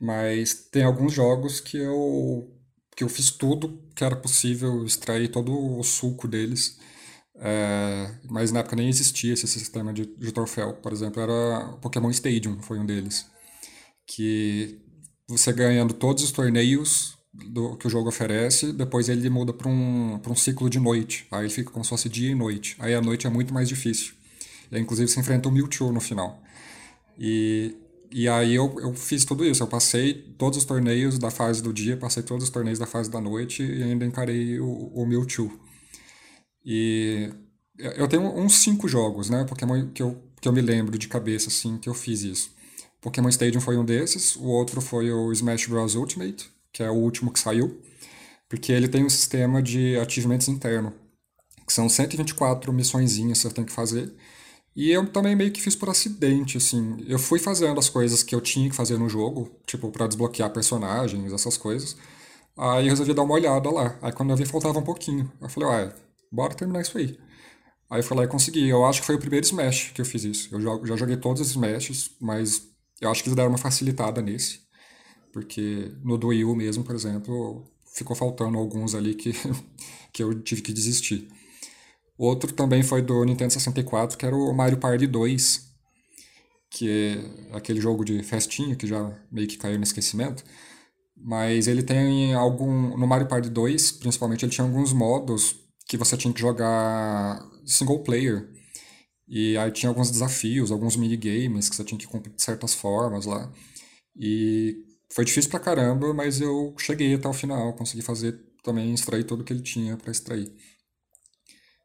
[0.00, 2.48] Mas tem alguns jogos que eu
[2.96, 6.78] que eu fiz tudo que era possível, extrair todo o suco deles.
[7.36, 10.74] É, mas na época nem existia esse sistema de, de troféu.
[10.74, 13.26] Por exemplo, era Pokémon Stadium, foi um deles.
[14.06, 14.78] Que
[15.26, 20.20] você ganhando todos os torneios do, que o jogo oferece, depois ele muda para um,
[20.26, 21.26] um ciclo de noite.
[21.30, 22.76] Aí ele fica como se fosse dia e noite.
[22.78, 24.14] Aí a noite é muito mais difícil.
[24.70, 26.42] Aí, inclusive, você enfrenta o Mewtwo no final.
[27.18, 27.76] E,
[28.10, 29.62] e aí eu, eu fiz tudo isso.
[29.62, 33.10] Eu passei todos os torneios da fase do dia, passei todos os torneios da fase
[33.10, 35.50] da noite e ainda encarei o, o Mewtwo.
[36.64, 37.30] E
[37.78, 39.44] eu tenho uns cinco jogos, né?
[39.44, 42.54] Pokémon que eu, que eu me lembro de cabeça, assim, que eu fiz isso.
[43.00, 45.94] Pokémon Stadium foi um desses, o outro foi o Smash Bros.
[45.94, 47.80] Ultimate, que é o último que saiu,
[48.48, 50.92] porque ele tem um sistema de achievements interno,
[51.66, 54.12] que são 124 missõezinhas que você tem que fazer.
[54.80, 56.96] E eu também meio que fiz por acidente, assim.
[57.06, 60.50] Eu fui fazendo as coisas que eu tinha que fazer no jogo, tipo, para desbloquear
[60.50, 61.98] personagens, essas coisas.
[62.56, 63.98] Aí eu resolvi dar uma olhada lá.
[64.00, 65.30] Aí quando eu vi, faltava um pouquinho.
[65.38, 65.94] Eu falei, uai,
[66.32, 67.18] bora terminar isso aí.
[67.90, 68.70] Aí eu fui lá e consegui.
[68.70, 70.48] Eu acho que foi o primeiro Smash que eu fiz isso.
[70.50, 72.62] Eu já joguei todos os Smashes, mas
[73.02, 74.60] eu acho que eles deram uma facilitada nesse.
[75.30, 79.34] Porque no do Wii U mesmo, por exemplo, ficou faltando alguns ali que,
[80.10, 81.28] que eu tive que desistir.
[82.20, 85.72] Outro também foi do Nintendo 64, que era o Mario Party 2,
[86.70, 86.86] que
[87.50, 90.44] é aquele jogo de festinha que já meio que caiu no esquecimento.
[91.16, 92.94] Mas ele tem algum.
[92.98, 95.56] No Mario Party 2, principalmente, ele tinha alguns modos
[95.88, 98.50] que você tinha que jogar single player.
[99.26, 103.24] E aí tinha alguns desafios, alguns minigames que você tinha que cumprir de certas formas
[103.24, 103.50] lá.
[104.14, 104.76] E
[105.10, 109.42] foi difícil pra caramba, mas eu cheguei até o final, consegui fazer também, extrair tudo
[109.42, 110.52] que ele tinha para extrair.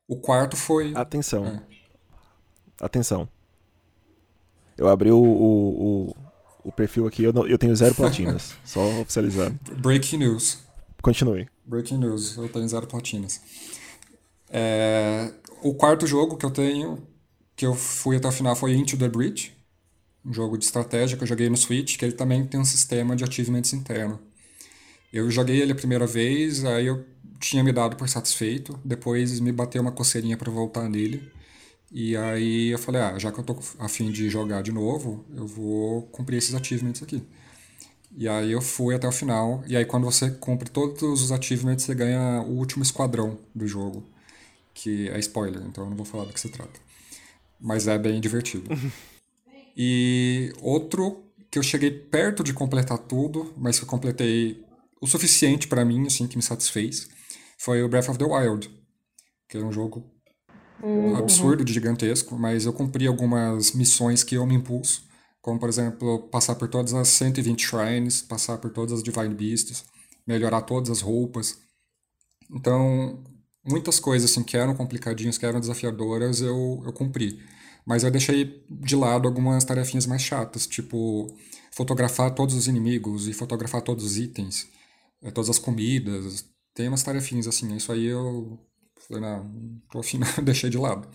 [0.08, 0.94] O quarto foi.
[0.96, 1.46] Atenção.
[1.46, 1.62] É.
[2.80, 3.28] Atenção.
[4.78, 6.16] Eu abri o, o, o,
[6.66, 8.56] o perfil aqui, eu, não, eu tenho zero platinas.
[8.66, 9.58] só oficializando.
[9.78, 10.60] Breaking news.
[11.02, 11.48] Continue.
[11.66, 13.42] Breaking news, eu tenho zero platinas.
[14.50, 15.32] É,
[15.62, 17.08] o quarto jogo que eu tenho
[17.56, 19.56] que eu fui até o final foi Into the Breach,
[20.26, 23.16] um jogo de estratégia que eu joguei no Switch, que ele também tem um sistema
[23.16, 24.20] de achievements interno.
[25.14, 27.06] Eu joguei ele a primeira vez, aí eu
[27.40, 31.32] tinha me dado por satisfeito, depois me bateu uma coceirinha para voltar nele.
[31.92, 35.48] E aí eu falei, ah, já que eu tô afim de jogar de novo, eu
[35.48, 37.24] vou cumprir esses achievements aqui.
[38.18, 41.86] E aí eu fui até o final, e aí quando você cumpre todos os achievements,
[41.86, 44.04] você ganha o último esquadrão do jogo,
[44.74, 46.86] que é spoiler, então eu não vou falar do que se trata
[47.60, 48.70] mas é bem divertido.
[49.76, 54.64] e outro que eu cheguei perto de completar tudo, mas que eu completei
[55.02, 57.10] o suficiente para mim, assim, que me satisfez,
[57.58, 58.70] foi o Breath of the Wild,
[59.48, 60.10] que é um jogo
[60.82, 61.16] uhum.
[61.16, 65.04] absurdo de gigantesco, mas eu cumpri algumas missões que eu me impulso,
[65.42, 69.86] como, por exemplo, passar por todas as 120 shrines, passar por todas as Divine Beasts,
[70.26, 71.60] melhorar todas as roupas.
[72.52, 73.24] Então,
[73.64, 77.40] muitas coisas assim que eram complicadinhas, que eram desafiadoras, eu, eu cumpri.
[77.86, 81.28] Mas eu deixei de lado algumas tarefinhas mais chatas, tipo
[81.72, 84.68] fotografar todos os inimigos e fotografar todos os itens,
[85.22, 86.46] eh, todas as comidas.
[86.76, 88.60] Tem umas tarefinhas assim, isso aí eu
[89.08, 91.08] falei, não, tô afim, deixei de lado.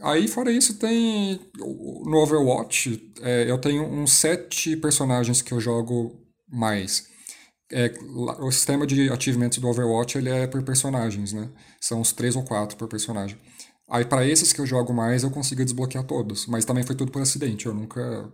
[0.00, 1.40] Aí, fora isso, tem.
[1.56, 7.08] No Overwatch, é, eu tenho uns sete personagens que eu jogo mais.
[7.70, 7.92] É,
[8.40, 11.50] o sistema de achievements do Overwatch ele é por personagens, né?
[11.80, 13.38] São uns três ou quatro por personagem.
[13.90, 17.12] Aí para esses que eu jogo mais eu consigo desbloquear todos, mas também foi tudo
[17.12, 17.66] por acidente.
[17.66, 18.32] Eu nunca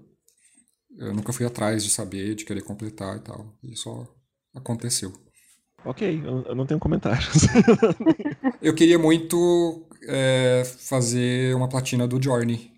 [0.98, 3.58] eu nunca fui atrás de saber, de querer completar e tal.
[3.62, 4.06] E só
[4.54, 5.12] aconteceu.
[5.84, 7.46] Ok, eu não tenho comentários.
[8.62, 12.72] eu queria muito é, fazer uma platina do Journey.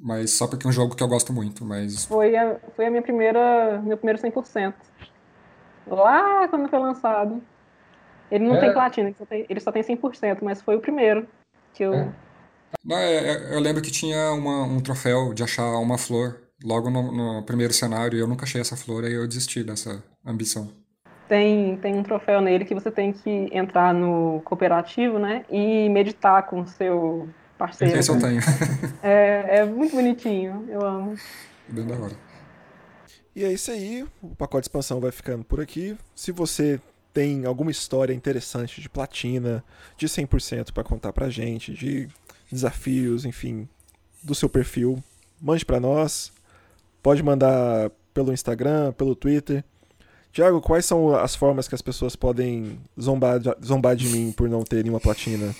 [0.00, 2.04] Mas só porque é um jogo que eu gosto muito, mas...
[2.04, 4.72] Foi a, foi a minha primeira, meu primeiro 100%
[5.90, 7.42] lá quando foi lançado.
[8.30, 8.60] Ele não é.
[8.60, 11.26] tem platina, ele só tem, ele só tem 100%, mas foi o primeiro
[11.72, 11.94] que eu.
[11.94, 12.12] É.
[12.84, 16.90] Não, é, é, eu lembro que tinha uma, um troféu de achar uma flor logo
[16.90, 20.70] no, no, primeiro cenário e eu nunca achei essa flor, aí eu desisti dessa ambição.
[21.28, 25.44] Tem, tem um troféu nele que você tem que entrar no cooperativo, né?
[25.50, 27.98] E meditar com o seu parceiro.
[27.98, 28.40] Esse eu tenho.
[29.02, 31.14] é, é muito bonitinho, eu amo.
[31.68, 32.16] Bem da hora.
[33.36, 35.96] E é isso aí, o pacote de expansão vai ficando por aqui.
[36.14, 36.80] Se você
[37.12, 39.62] tem alguma história interessante de platina,
[39.96, 42.08] de 100% para contar pra gente, de
[42.50, 43.68] desafios, enfim,
[44.22, 45.02] do seu perfil,
[45.40, 46.32] mande para nós.
[47.02, 49.64] Pode mandar pelo Instagram, pelo Twitter.
[50.32, 54.62] Tiago, quais são as formas que as pessoas podem zombar, zombar de mim por não
[54.62, 55.54] ter nenhuma platina?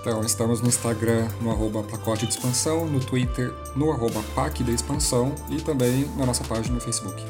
[0.00, 4.70] Então, estamos no Instagram, no arroba pacote de expansão, no Twitter, no arroba pac de
[4.72, 7.22] expansão e também na nossa página no Facebook.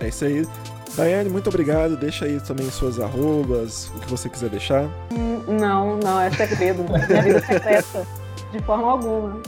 [0.00, 0.46] É isso aí.
[0.96, 1.96] Daiane, muito obrigado.
[1.96, 4.88] Deixa aí também suas arrobas, o que você quiser deixar.
[5.46, 6.84] Não, não, é segredo.
[6.84, 8.06] Minha vida é secreta.
[8.50, 9.42] De forma alguma.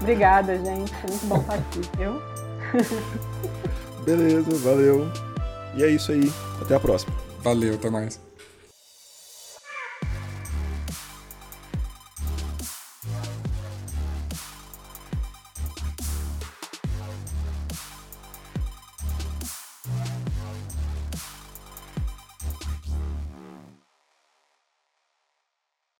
[0.00, 0.92] Obrigada, gente.
[1.08, 2.22] Muito bom estar aqui, viu?
[4.04, 5.10] Beleza, valeu.
[5.74, 6.32] E é isso aí.
[6.60, 7.14] Até a próxima.
[7.42, 8.27] Valeu, até mais.